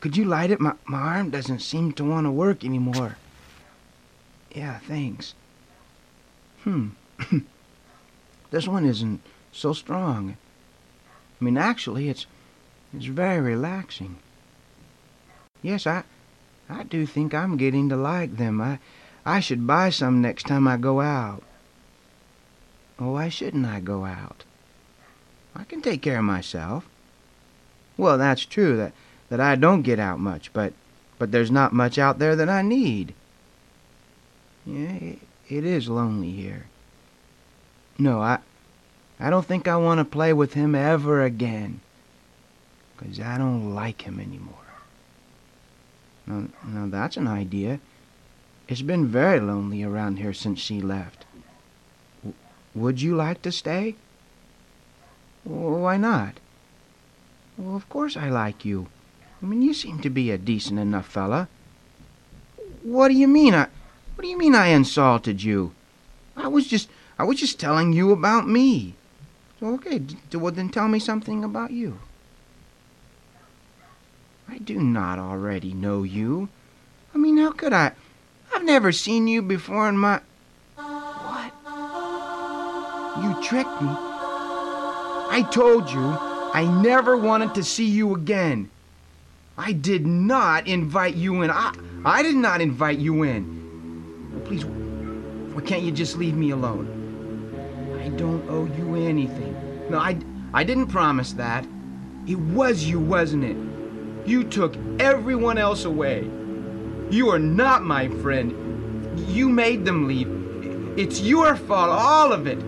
could 0.00 0.16
you 0.16 0.24
light 0.24 0.50
it? 0.50 0.60
My, 0.60 0.74
my 0.86 0.98
arm 0.98 1.30
doesn't 1.30 1.60
seem 1.60 1.92
to 1.92 2.04
want 2.04 2.26
to 2.26 2.30
work 2.30 2.64
anymore. 2.64 3.16
Yeah, 4.54 4.78
thanks. 4.78 5.34
Hmm. 6.64 6.88
this 8.50 8.66
one 8.66 8.84
isn't 8.86 9.20
so 9.52 9.72
strong. 9.72 10.36
I 11.40 11.44
mean, 11.44 11.58
actually, 11.58 12.08
it's 12.08 12.26
it's 12.94 13.06
very 13.06 13.40
relaxing. 13.40 14.16
Yes, 15.62 15.86
I 15.86 16.04
I 16.68 16.84
do 16.84 17.06
think 17.06 17.34
I'm 17.34 17.56
getting 17.56 17.88
to 17.90 17.96
like 17.96 18.36
them. 18.36 18.60
I 18.60 18.78
I 19.24 19.40
should 19.40 19.66
buy 19.66 19.90
some 19.90 20.22
next 20.22 20.46
time 20.46 20.66
I 20.66 20.76
go 20.76 21.00
out. 21.00 21.42
Oh, 22.98 23.12
why 23.12 23.28
shouldn't 23.28 23.66
I 23.66 23.80
go 23.80 24.04
out? 24.04 24.44
I 25.58 25.64
can 25.64 25.82
take 25.82 26.00
care 26.02 26.18
of 26.18 26.24
myself. 26.24 26.86
Well, 27.96 28.16
that's 28.16 28.44
true 28.44 28.76
that, 28.76 28.92
that 29.28 29.40
I 29.40 29.56
don't 29.56 29.82
get 29.82 29.98
out 29.98 30.20
much, 30.20 30.52
but 30.52 30.72
but 31.18 31.32
there's 31.32 31.50
not 31.50 31.72
much 31.72 31.98
out 31.98 32.20
there 32.20 32.36
that 32.36 32.48
I 32.48 32.62
need. 32.62 33.12
Yeah, 34.64 34.92
it, 34.92 35.18
it 35.48 35.64
is 35.64 35.88
lonely 35.88 36.30
here. 36.30 36.66
No, 37.98 38.20
I 38.20 38.38
I 39.18 39.30
don't 39.30 39.44
think 39.44 39.66
I 39.66 39.76
want 39.76 39.98
to 39.98 40.04
play 40.04 40.32
with 40.32 40.54
him 40.54 40.76
ever 40.76 41.22
again. 41.22 41.80
Because 42.96 43.18
I 43.20 43.36
don't 43.36 43.74
like 43.74 44.02
him 44.02 44.20
anymore. 44.20 44.54
Now, 46.26 46.48
now, 46.64 46.86
that's 46.86 47.16
an 47.16 47.26
idea. 47.26 47.80
It's 48.68 48.82
been 48.82 49.06
very 49.06 49.40
lonely 49.40 49.82
around 49.82 50.18
here 50.18 50.34
since 50.34 50.60
she 50.60 50.80
left. 50.80 51.24
W- 52.22 52.34
would 52.74 53.00
you 53.00 53.16
like 53.16 53.40
to 53.42 53.52
stay? 53.52 53.94
Why 55.48 55.96
not? 55.96 56.40
Of 57.58 57.88
course 57.88 58.16
I 58.16 58.28
like 58.28 58.66
you. 58.66 58.88
I 59.42 59.46
mean, 59.46 59.62
you 59.62 59.72
seem 59.72 60.00
to 60.00 60.10
be 60.10 60.30
a 60.30 60.36
decent 60.36 60.78
enough 60.78 61.06
fella. 61.06 61.48
What 62.82 63.08
do 63.08 63.14
you 63.14 63.26
mean 63.26 63.54
I 63.54 63.68
What 64.14 64.22
do 64.22 64.28
you 64.28 64.36
mean 64.36 64.54
I 64.54 64.68
insulted 64.68 65.42
you? 65.42 65.72
I 66.36 66.48
was 66.48 66.66
just 66.66 66.90
I 67.18 67.24
was 67.24 67.40
just 67.40 67.58
telling 67.58 67.94
you 67.94 68.12
about 68.12 68.46
me. 68.46 68.94
Okay, 69.62 70.02
well 70.34 70.52
then 70.52 70.68
tell 70.68 70.86
me 70.86 70.98
something 70.98 71.42
about 71.42 71.70
you. 71.70 71.98
I 74.48 74.58
do 74.58 74.78
not 74.80 75.18
already 75.18 75.72
know 75.72 76.02
you. 76.02 76.48
I 77.14 77.18
mean, 77.18 77.38
how 77.38 77.52
could 77.52 77.72
I? 77.72 77.92
I've 78.54 78.64
never 78.64 78.92
seen 78.92 79.26
you 79.26 79.40
before 79.42 79.88
in 79.88 79.96
my. 79.96 80.20
What? 80.76 81.52
You 83.22 83.42
tricked 83.42 83.82
me. 83.82 84.07
I 85.38 85.42
told 85.42 85.88
you 85.88 86.00
I 86.52 86.64
never 86.82 87.16
wanted 87.16 87.54
to 87.54 87.62
see 87.62 87.86
you 87.86 88.12
again. 88.16 88.68
I 89.56 89.70
did 89.70 90.04
not 90.04 90.66
invite 90.66 91.14
you 91.14 91.42
in. 91.42 91.50
I, 91.52 91.72
I 92.04 92.24
did 92.24 92.34
not 92.34 92.60
invite 92.60 92.98
you 92.98 93.22
in. 93.22 94.42
Please, 94.46 94.64
why 94.64 95.62
can't 95.62 95.82
you 95.82 95.92
just 95.92 96.16
leave 96.16 96.34
me 96.34 96.50
alone? 96.50 96.88
I 98.04 98.08
don't 98.18 98.50
owe 98.50 98.64
you 98.64 98.96
anything. 98.96 99.54
No, 99.88 99.98
I, 99.98 100.18
I 100.52 100.64
didn't 100.64 100.88
promise 100.88 101.34
that. 101.34 101.64
It 102.26 102.40
was 102.40 102.82
you, 102.82 102.98
wasn't 102.98 103.44
it? 103.44 104.28
You 104.28 104.42
took 104.42 104.74
everyone 104.98 105.56
else 105.56 105.84
away. 105.84 106.28
You 107.10 107.30
are 107.30 107.38
not 107.38 107.84
my 107.84 108.08
friend. 108.08 109.20
You 109.30 109.48
made 109.48 109.84
them 109.84 110.08
leave. 110.08 110.98
It's 110.98 111.20
your 111.20 111.54
fault, 111.54 111.90
all 111.90 112.32
of 112.32 112.48
it. 112.48 112.58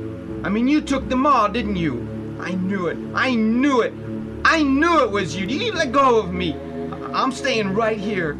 I 0.46 0.48
mean, 0.48 0.68
you 0.68 0.80
took 0.80 1.08
them 1.08 1.26
all, 1.26 1.48
didn't 1.48 1.74
you? 1.74 2.06
I 2.40 2.52
knew 2.54 2.86
it. 2.88 2.98
I 3.14 3.34
knew 3.34 3.82
it. 3.82 3.92
I 4.44 4.62
knew 4.62 5.04
it 5.04 5.10
was 5.10 5.36
you. 5.36 5.46
You 5.46 5.58
need 5.58 5.70
to 5.72 5.76
let 5.76 5.92
go 5.92 6.18
of 6.18 6.32
me. 6.32 6.56
I'm 7.12 7.32
staying 7.32 7.74
right 7.74 7.98
here. 7.98 8.38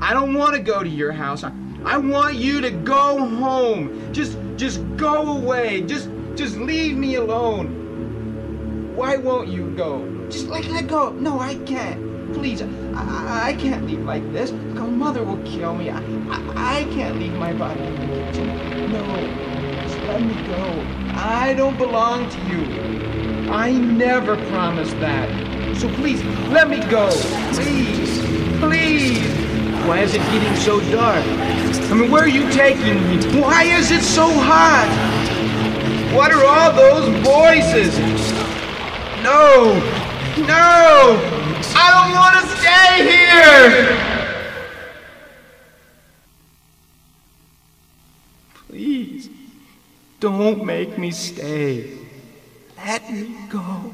I- 0.00 0.12
don't 0.14 0.34
want 0.34 0.54
to 0.54 0.60
go 0.60 0.82
to 0.82 0.88
your 0.88 1.12
house. 1.12 1.44
I, 1.44 1.52
I 1.84 1.96
want 1.96 2.36
you 2.36 2.60
to 2.60 2.70
go 2.70 3.18
home. 3.26 4.12
Just 4.12 4.38
just 4.56 4.80
go 4.96 5.38
away. 5.38 5.82
Just 5.82 6.10
just 6.36 6.56
leave 6.56 6.96
me 6.96 7.16
alone. 7.16 8.94
Why 8.94 9.16
won't 9.16 9.48
you 9.48 9.70
go? 9.76 10.06
Just 10.28 10.46
like 10.48 10.68
let 10.68 10.86
go. 10.86 11.10
No, 11.10 11.40
I 11.40 11.54
can't. 11.56 12.32
Please, 12.34 12.62
I, 12.62 12.66
I, 12.94 13.48
I 13.48 13.52
can't 13.54 13.86
leave 13.86 14.04
like 14.04 14.30
this. 14.32 14.52
My 14.52 14.86
mother 14.86 15.24
will 15.24 15.42
kill 15.44 15.74
me. 15.74 15.90
I, 15.90 15.98
I, 16.28 16.80
I 16.80 16.84
can't 16.94 17.18
leave 17.18 17.32
my 17.34 17.52
body 17.52 17.80
in 17.80 17.96
the 17.96 18.06
kitchen. 18.30 18.90
No, 18.90 19.80
just 19.82 19.98
let 20.00 20.22
me 20.22 20.34
go. 20.46 20.86
I 21.14 21.54
don't 21.54 21.76
belong 21.78 22.28
to 22.28 22.38
you. 22.40 23.09
I 23.50 23.72
never 23.72 24.36
promised 24.46 24.98
that. 25.00 25.28
So 25.76 25.88
please, 25.94 26.22
let 26.50 26.70
me 26.70 26.78
go. 26.88 27.10
Please, 27.52 28.20
please. 28.60 29.40
Why 29.86 30.00
is 30.00 30.14
it 30.14 30.22
getting 30.30 30.54
so 30.56 30.78
dark? 30.92 31.24
I 31.90 31.94
mean, 31.94 32.10
where 32.12 32.22
are 32.22 32.28
you 32.28 32.48
taking 32.52 32.94
me? 33.08 33.40
Why 33.40 33.64
is 33.64 33.90
it 33.90 34.02
so 34.02 34.28
hot? 34.28 34.86
What 36.14 36.30
are 36.32 36.44
all 36.44 36.72
those 36.72 37.08
voices? 37.24 37.98
No, 39.24 39.74
no, 40.46 41.18
I 41.74 41.90
don't 41.92 42.12
want 42.14 42.34
to 42.40 42.46
stay 42.56 42.92
here. 43.10 43.96
Please, 48.68 49.28
don't 50.20 50.64
make 50.64 50.96
me 50.96 51.10
stay. 51.10 51.99
Let 52.86 53.12
me 53.12 53.36
go. 53.50 53.92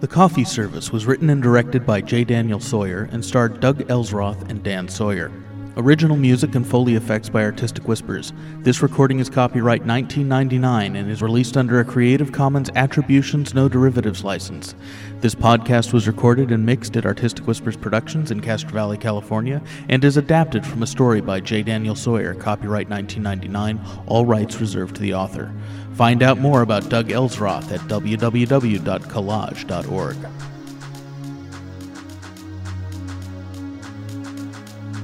The 0.00 0.08
Coffee 0.08 0.44
Service 0.44 0.92
was 0.92 1.04
written 1.04 1.30
and 1.30 1.42
directed 1.42 1.84
by 1.84 2.00
J. 2.00 2.24
Daniel 2.24 2.60
Sawyer 2.60 3.08
and 3.12 3.24
starred 3.24 3.60
Doug 3.60 3.78
Elsroth 3.88 4.50
and 4.50 4.62
Dan 4.62 4.88
Sawyer. 4.88 5.30
Original 5.78 6.16
music 6.16 6.54
and 6.54 6.66
Foley 6.66 6.94
effects 6.94 7.28
by 7.28 7.44
Artistic 7.44 7.86
Whispers. 7.86 8.32
This 8.60 8.80
recording 8.80 9.18
is 9.18 9.28
copyright 9.28 9.84
1999 9.84 10.96
and 10.96 11.10
is 11.10 11.20
released 11.20 11.58
under 11.58 11.80
a 11.80 11.84
Creative 11.84 12.32
Commons 12.32 12.70
Attributions 12.74 13.52
No 13.52 13.68
Derivatives 13.68 14.24
license. 14.24 14.74
This 15.20 15.34
podcast 15.34 15.92
was 15.92 16.06
recorded 16.06 16.50
and 16.50 16.64
mixed 16.64 16.96
at 16.96 17.04
Artistic 17.04 17.46
Whispers 17.46 17.76
Productions 17.76 18.30
in 18.30 18.40
Castro 18.40 18.72
Valley, 18.72 18.96
California, 18.96 19.60
and 19.90 20.02
is 20.02 20.16
adapted 20.16 20.64
from 20.64 20.82
a 20.82 20.86
story 20.86 21.20
by 21.20 21.40
J. 21.40 21.62
Daniel 21.62 21.94
Sawyer, 21.94 22.32
copyright 22.32 22.88
1999, 22.88 23.78
all 24.06 24.24
rights 24.24 24.58
reserved 24.58 24.96
to 24.96 25.02
the 25.02 25.12
author. 25.12 25.52
Find 25.92 26.22
out 26.22 26.38
more 26.38 26.62
about 26.62 26.88
Doug 26.88 27.08
Elsroth 27.08 27.70
at 27.70 27.80
www.collage.org. 27.80 30.16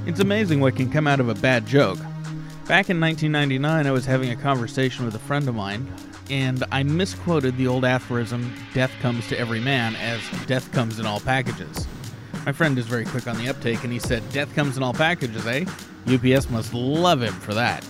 It's 0.05 0.19
amazing 0.19 0.59
what 0.59 0.75
can 0.75 0.91
come 0.91 1.07
out 1.07 1.21
of 1.21 1.29
a 1.29 1.33
bad 1.33 1.65
joke. 1.65 1.97
Back 2.67 2.89
in 2.89 2.99
1999, 2.99 3.87
I 3.87 3.91
was 3.91 4.05
having 4.05 4.31
a 4.31 4.35
conversation 4.35 5.05
with 5.05 5.15
a 5.15 5.19
friend 5.19 5.47
of 5.47 5.55
mine, 5.55 5.89
and 6.29 6.61
I 6.73 6.83
misquoted 6.83 7.55
the 7.55 7.67
old 7.67 7.85
aphorism, 7.85 8.53
Death 8.73 8.91
comes 8.99 9.25
to 9.29 9.39
every 9.39 9.61
man, 9.61 9.95
as 9.95 10.19
death 10.45 10.69
comes 10.73 10.99
in 10.99 11.05
all 11.05 11.21
packages. 11.21 11.87
My 12.45 12.51
friend 12.51 12.77
is 12.77 12.85
very 12.85 13.05
quick 13.05 13.27
on 13.27 13.37
the 13.37 13.47
uptake, 13.47 13.85
and 13.85 13.93
he 13.93 13.99
said, 13.99 14.29
Death 14.33 14.53
comes 14.53 14.75
in 14.75 14.83
all 14.83 14.93
packages, 14.93 15.47
eh? 15.47 15.63
UPS 16.05 16.49
must 16.49 16.73
love 16.73 17.21
him 17.21 17.33
for 17.35 17.53
that. 17.53 17.87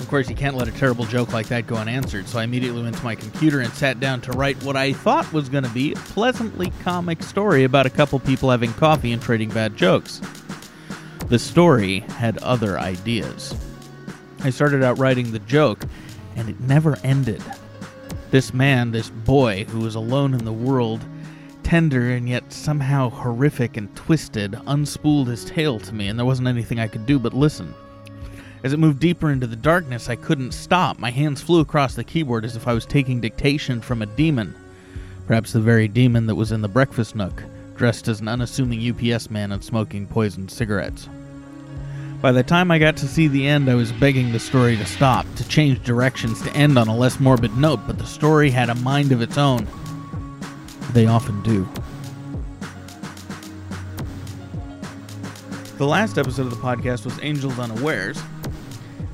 Of 0.00 0.08
course, 0.08 0.28
you 0.28 0.34
can't 0.34 0.56
let 0.56 0.66
a 0.66 0.72
terrible 0.72 1.04
joke 1.04 1.32
like 1.32 1.46
that 1.48 1.68
go 1.68 1.76
unanswered, 1.76 2.26
so 2.26 2.40
I 2.40 2.44
immediately 2.44 2.82
went 2.82 2.96
to 2.96 3.04
my 3.04 3.14
computer 3.14 3.60
and 3.60 3.72
sat 3.74 4.00
down 4.00 4.22
to 4.22 4.32
write 4.32 4.60
what 4.64 4.76
I 4.76 4.92
thought 4.92 5.32
was 5.32 5.48
going 5.48 5.64
to 5.64 5.70
be 5.70 5.92
a 5.92 5.96
pleasantly 5.96 6.72
comic 6.82 7.22
story 7.22 7.62
about 7.62 7.86
a 7.86 7.90
couple 7.90 8.18
people 8.18 8.50
having 8.50 8.72
coffee 8.72 9.12
and 9.12 9.22
trading 9.22 9.50
bad 9.50 9.76
jokes. 9.76 10.20
The 11.28 11.40
story 11.40 12.00
had 12.00 12.38
other 12.38 12.78
ideas. 12.78 13.52
I 14.44 14.50
started 14.50 14.84
out 14.84 14.98
writing 14.98 15.32
the 15.32 15.40
joke, 15.40 15.84
and 16.36 16.48
it 16.48 16.60
never 16.60 16.96
ended. 17.02 17.42
This 18.30 18.54
man, 18.54 18.92
this 18.92 19.10
boy 19.10 19.64
who 19.64 19.80
was 19.80 19.96
alone 19.96 20.34
in 20.34 20.44
the 20.44 20.52
world, 20.52 21.04
tender 21.64 22.10
and 22.10 22.28
yet 22.28 22.52
somehow 22.52 23.10
horrific 23.10 23.76
and 23.76 23.92
twisted, 23.96 24.52
unspooled 24.68 25.26
his 25.26 25.44
tale 25.44 25.80
to 25.80 25.92
me, 25.92 26.06
and 26.06 26.16
there 26.16 26.24
wasn't 26.24 26.46
anything 26.46 26.78
I 26.78 26.86
could 26.86 27.06
do 27.06 27.18
but 27.18 27.34
listen. 27.34 27.74
As 28.62 28.72
it 28.72 28.78
moved 28.78 29.00
deeper 29.00 29.32
into 29.32 29.48
the 29.48 29.56
darkness, 29.56 30.08
I 30.08 30.14
couldn't 30.14 30.52
stop. 30.52 31.00
My 31.00 31.10
hands 31.10 31.42
flew 31.42 31.58
across 31.58 31.96
the 31.96 32.04
keyboard 32.04 32.44
as 32.44 32.54
if 32.54 32.68
I 32.68 32.72
was 32.72 32.86
taking 32.86 33.20
dictation 33.20 33.80
from 33.80 34.00
a 34.00 34.06
demon. 34.06 34.54
Perhaps 35.26 35.52
the 35.52 35.60
very 35.60 35.88
demon 35.88 36.26
that 36.26 36.36
was 36.36 36.52
in 36.52 36.62
the 36.62 36.68
breakfast 36.68 37.16
nook, 37.16 37.42
dressed 37.74 38.06
as 38.06 38.20
an 38.20 38.28
unassuming 38.28 38.90
UPS 38.90 39.28
man 39.28 39.50
and 39.50 39.64
smoking 39.64 40.06
poisoned 40.06 40.52
cigarettes. 40.52 41.08
By 42.20 42.32
the 42.32 42.42
time 42.42 42.70
I 42.70 42.78
got 42.78 42.96
to 42.98 43.06
see 43.06 43.28
the 43.28 43.46
end, 43.46 43.68
I 43.68 43.74
was 43.74 43.92
begging 43.92 44.32
the 44.32 44.40
story 44.40 44.76
to 44.76 44.86
stop, 44.86 45.26
to 45.36 45.46
change 45.48 45.82
directions, 45.84 46.40
to 46.42 46.52
end 46.56 46.78
on 46.78 46.88
a 46.88 46.96
less 46.96 47.20
morbid 47.20 47.56
note, 47.56 47.80
but 47.86 47.98
the 47.98 48.06
story 48.06 48.50
had 48.50 48.70
a 48.70 48.74
mind 48.76 49.12
of 49.12 49.20
its 49.20 49.36
own. 49.36 49.66
They 50.92 51.06
often 51.06 51.42
do. 51.42 51.68
The 55.76 55.86
last 55.86 56.16
episode 56.16 56.46
of 56.46 56.50
the 56.50 56.56
podcast 56.56 57.04
was 57.04 57.18
Angels 57.22 57.58
Unawares, 57.58 58.18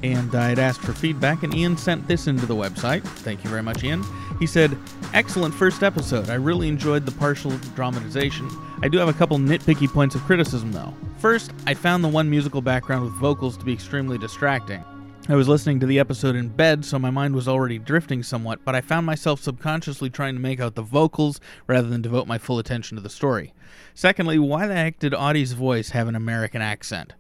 and 0.03 0.35
I 0.35 0.49
had 0.49 0.59
asked 0.59 0.81
for 0.81 0.93
feedback, 0.93 1.43
and 1.43 1.55
Ian 1.55 1.77
sent 1.77 2.07
this 2.09 2.27
into 2.27 2.47
the 2.47 2.55
website. 2.55 3.03
Thank 3.03 3.45
you 3.45 3.51
very 3.51 3.63
much, 3.63 3.85
Ian. 3.85 4.05
He 4.39 4.47
said, 4.47 4.77
Excellent 5.15 5.55
first 5.55 5.83
episode. 5.83 6.31
I 6.31 6.35
really 6.35 6.69
enjoyed 6.69 7.07
the 7.07 7.13
partial 7.13 7.51
dramatization. 7.75 8.51
I 8.83 8.89
do 8.89 8.99
have 8.99 9.09
a 9.09 9.13
couple 9.13 9.39
nitpicky 9.39 9.93
points 9.93 10.15
of 10.15 10.23
criticism, 10.23 10.73
though. 10.73 10.93
First, 11.19 11.53
I 11.67 11.75
found 11.75 12.03
the 12.03 12.09
one 12.09 12.29
musical 12.29 12.63
background 12.63 13.05
with 13.05 13.15
vocals 13.15 13.57
to 13.59 13.65
be 13.65 13.73
extremely 13.73 14.19
distracting. 14.19 14.85
I 15.29 15.37
was 15.37 15.47
listening 15.47 15.79
to 15.79 15.87
the 15.87 16.01
episode 16.01 16.35
in 16.35 16.49
bed, 16.49 16.85
so 16.85 16.99
my 16.99 17.11
mind 17.11 17.37
was 17.37 17.47
already 17.47 17.79
drifting 17.79 18.25
somewhat, 18.25 18.65
but 18.65 18.75
I 18.75 18.81
found 18.81 19.07
myself 19.07 19.41
subconsciously 19.41 20.11
trying 20.11 20.35
to 20.35 20.41
make 20.41 20.59
out 20.59 20.75
the 20.75 20.83
vocals 20.83 21.39
rather 21.69 21.89
than 21.89 22.03
devote 22.03 22.27
my 22.27 22.39
full 22.39 22.59
attention 22.59 22.97
to 22.97 23.03
the 23.03 23.09
story. 23.09 23.55
Secondly, 23.95 24.41
why 24.41 24.67
the 24.67 24.75
heck 24.75 24.99
did 24.99 25.15
Audie's 25.15 25.53
voice 25.53 25.91
have 25.91 26.09
an 26.09 26.17
American 26.17 26.61
accent? 26.61 27.13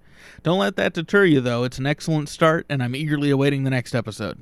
Don't 0.42 0.58
let 0.58 0.76
that 0.76 0.94
deter 0.94 1.24
you, 1.24 1.40
though. 1.40 1.64
It's 1.64 1.78
an 1.78 1.86
excellent 1.86 2.28
start, 2.28 2.66
and 2.68 2.82
I'm 2.82 2.94
eagerly 2.94 3.30
awaiting 3.30 3.64
the 3.64 3.70
next 3.70 3.94
episode. 3.94 4.40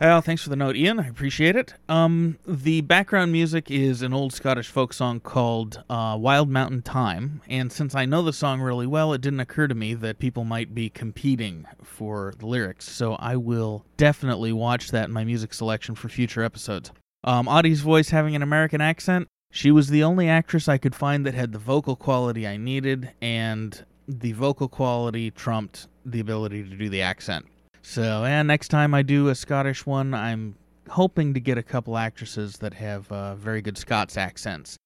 Well, 0.00 0.20
thanks 0.20 0.44
for 0.44 0.48
the 0.48 0.54
note, 0.54 0.76
Ian. 0.76 1.00
I 1.00 1.08
appreciate 1.08 1.56
it. 1.56 1.74
Um, 1.88 2.38
the 2.46 2.82
background 2.82 3.32
music 3.32 3.68
is 3.68 4.00
an 4.00 4.12
old 4.12 4.32
Scottish 4.32 4.68
folk 4.68 4.92
song 4.92 5.18
called 5.18 5.82
uh, 5.90 6.16
Wild 6.20 6.48
Mountain 6.48 6.82
Thyme. 6.82 7.42
And 7.48 7.72
since 7.72 7.96
I 7.96 8.04
know 8.04 8.22
the 8.22 8.32
song 8.32 8.60
really 8.60 8.86
well, 8.86 9.12
it 9.12 9.20
didn't 9.20 9.40
occur 9.40 9.66
to 9.66 9.74
me 9.74 9.94
that 9.94 10.20
people 10.20 10.44
might 10.44 10.72
be 10.72 10.88
competing 10.88 11.66
for 11.82 12.32
the 12.38 12.46
lyrics. 12.46 12.88
So 12.88 13.14
I 13.14 13.34
will 13.34 13.84
definitely 13.96 14.52
watch 14.52 14.92
that 14.92 15.08
in 15.08 15.12
my 15.12 15.24
music 15.24 15.52
selection 15.52 15.96
for 15.96 16.08
future 16.08 16.44
episodes. 16.44 16.92
Um, 17.24 17.48
Audie's 17.48 17.80
voice 17.80 18.10
having 18.10 18.36
an 18.36 18.42
American 18.42 18.80
accent. 18.80 19.26
She 19.50 19.72
was 19.72 19.88
the 19.88 20.04
only 20.04 20.28
actress 20.28 20.68
I 20.68 20.78
could 20.78 20.94
find 20.94 21.26
that 21.26 21.34
had 21.34 21.50
the 21.50 21.58
vocal 21.58 21.96
quality 21.96 22.46
I 22.46 22.56
needed, 22.56 23.10
and 23.20 23.84
the 24.08 24.32
vocal 24.32 24.68
quality 24.68 25.30
trumped 25.30 25.86
the 26.04 26.20
ability 26.20 26.64
to 26.64 26.76
do 26.76 26.88
the 26.88 27.02
accent. 27.02 27.46
So, 27.82 28.24
and 28.24 28.48
next 28.48 28.68
time 28.68 28.94
I 28.94 29.02
do 29.02 29.28
a 29.28 29.34
Scottish 29.34 29.86
one, 29.86 30.14
I'm 30.14 30.56
hoping 30.88 31.34
to 31.34 31.40
get 31.40 31.58
a 31.58 31.62
couple 31.62 31.96
actresses 31.96 32.56
that 32.58 32.74
have 32.74 33.10
uh, 33.12 33.34
very 33.34 33.62
good 33.62 33.78
Scots 33.78 34.16
accents. 34.16 34.76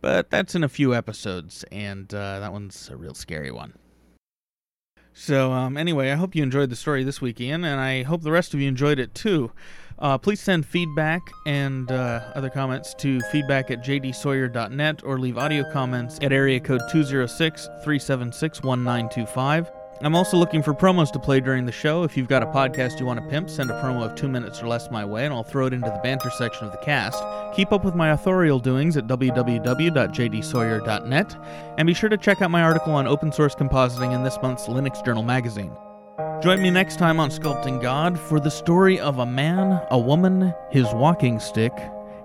But 0.00 0.30
that's 0.30 0.56
in 0.56 0.64
a 0.64 0.68
few 0.68 0.94
episodes, 0.94 1.64
and 1.70 2.12
uh, 2.12 2.40
that 2.40 2.52
one's 2.52 2.90
a 2.90 2.96
real 2.96 3.14
scary 3.14 3.52
one. 3.52 3.74
So, 5.14 5.52
um, 5.52 5.76
anyway, 5.76 6.10
I 6.10 6.16
hope 6.16 6.34
you 6.34 6.42
enjoyed 6.42 6.70
the 6.70 6.76
story 6.76 7.04
this 7.04 7.20
week, 7.20 7.40
Ian, 7.40 7.64
and 7.64 7.80
I 7.80 8.02
hope 8.02 8.22
the 8.22 8.32
rest 8.32 8.52
of 8.54 8.60
you 8.60 8.66
enjoyed 8.66 8.98
it 8.98 9.14
too. 9.14 9.52
Uh, 10.02 10.18
please 10.18 10.40
send 10.40 10.66
feedback 10.66 11.30
and 11.46 11.90
uh, 11.92 12.20
other 12.34 12.50
comments 12.50 12.92
to 12.94 13.20
feedback 13.30 13.70
at 13.70 13.84
jdsawyer.net 13.84 15.04
or 15.04 15.16
leave 15.16 15.38
audio 15.38 15.62
comments 15.70 16.18
at 16.22 16.32
area 16.32 16.58
code 16.58 16.80
206 16.90 17.66
376 17.84 18.62
1925. 18.62 19.70
I'm 20.00 20.16
also 20.16 20.36
looking 20.36 20.64
for 20.64 20.74
promos 20.74 21.12
to 21.12 21.20
play 21.20 21.38
during 21.38 21.64
the 21.64 21.70
show. 21.70 22.02
If 22.02 22.16
you've 22.16 22.26
got 22.26 22.42
a 22.42 22.46
podcast 22.46 22.98
you 22.98 23.06
want 23.06 23.20
to 23.20 23.28
pimp, 23.28 23.48
send 23.48 23.70
a 23.70 23.80
promo 23.80 24.02
of 24.02 24.16
two 24.16 24.26
minutes 24.26 24.60
or 24.60 24.66
less 24.66 24.90
my 24.90 25.04
way, 25.04 25.24
and 25.24 25.32
I'll 25.32 25.44
throw 25.44 25.66
it 25.66 25.72
into 25.72 25.88
the 25.88 26.00
banter 26.02 26.30
section 26.30 26.66
of 26.66 26.72
the 26.72 26.78
cast. 26.78 27.22
Keep 27.54 27.70
up 27.70 27.84
with 27.84 27.94
my 27.94 28.10
authorial 28.10 28.58
doings 28.58 28.96
at 28.96 29.06
www.jdsawyer.net, 29.06 31.36
and 31.78 31.86
be 31.86 31.94
sure 31.94 32.08
to 32.08 32.16
check 32.16 32.42
out 32.42 32.50
my 32.50 32.64
article 32.64 32.94
on 32.94 33.06
open 33.06 33.30
source 33.30 33.54
compositing 33.54 34.12
in 34.12 34.24
this 34.24 34.38
month's 34.42 34.66
Linux 34.66 35.04
Journal 35.04 35.22
magazine. 35.22 35.70
Join 36.42 36.60
me 36.60 36.70
next 36.70 36.98
time 36.98 37.20
on 37.20 37.30
Sculpting 37.30 37.80
God 37.80 38.18
for 38.18 38.40
the 38.40 38.50
story 38.50 38.98
of 38.98 39.18
a 39.18 39.26
man, 39.26 39.80
a 39.90 39.98
woman, 39.98 40.52
his 40.70 40.86
walking 40.92 41.38
stick, 41.38 41.72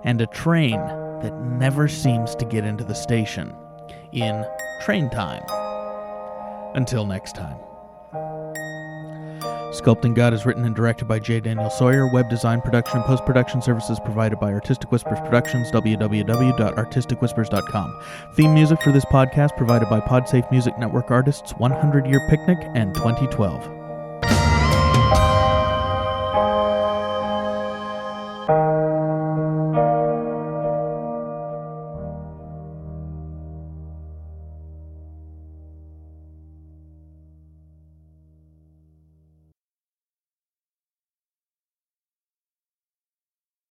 and 0.04 0.20
a 0.20 0.26
train 0.26 0.78
that 1.22 1.40
never 1.40 1.88
seems 1.88 2.34
to 2.36 2.44
get 2.44 2.64
into 2.64 2.84
the 2.84 2.94
station 2.94 3.54
in 4.12 4.44
Train 4.82 5.08
Time. 5.10 5.42
Until 6.74 7.06
next 7.06 7.34
time. 7.34 7.56
Sculpting 9.72 10.14
God 10.14 10.34
is 10.34 10.44
written 10.44 10.64
and 10.64 10.74
directed 10.74 11.06
by 11.06 11.18
J. 11.18 11.40
Daniel 11.40 11.70
Sawyer. 11.70 12.12
Web 12.12 12.28
design, 12.28 12.60
production, 12.60 12.98
and 12.98 13.06
post 13.06 13.24
production 13.24 13.62
services 13.62 13.98
provided 14.04 14.38
by 14.40 14.52
Artistic 14.52 14.90
Whispers 14.90 15.20
Productions, 15.20 15.70
www.artisticwhispers.com. 15.70 18.02
Theme 18.34 18.54
music 18.54 18.82
for 18.82 18.92
this 18.92 19.04
podcast 19.06 19.56
provided 19.56 19.88
by 19.88 20.00
Podsafe 20.00 20.50
Music 20.50 20.76
Network 20.78 21.10
artists 21.10 21.52
100 21.52 22.06
Year 22.06 22.20
Picnic 22.28 22.58
and 22.74 22.94
2012. 22.94 23.77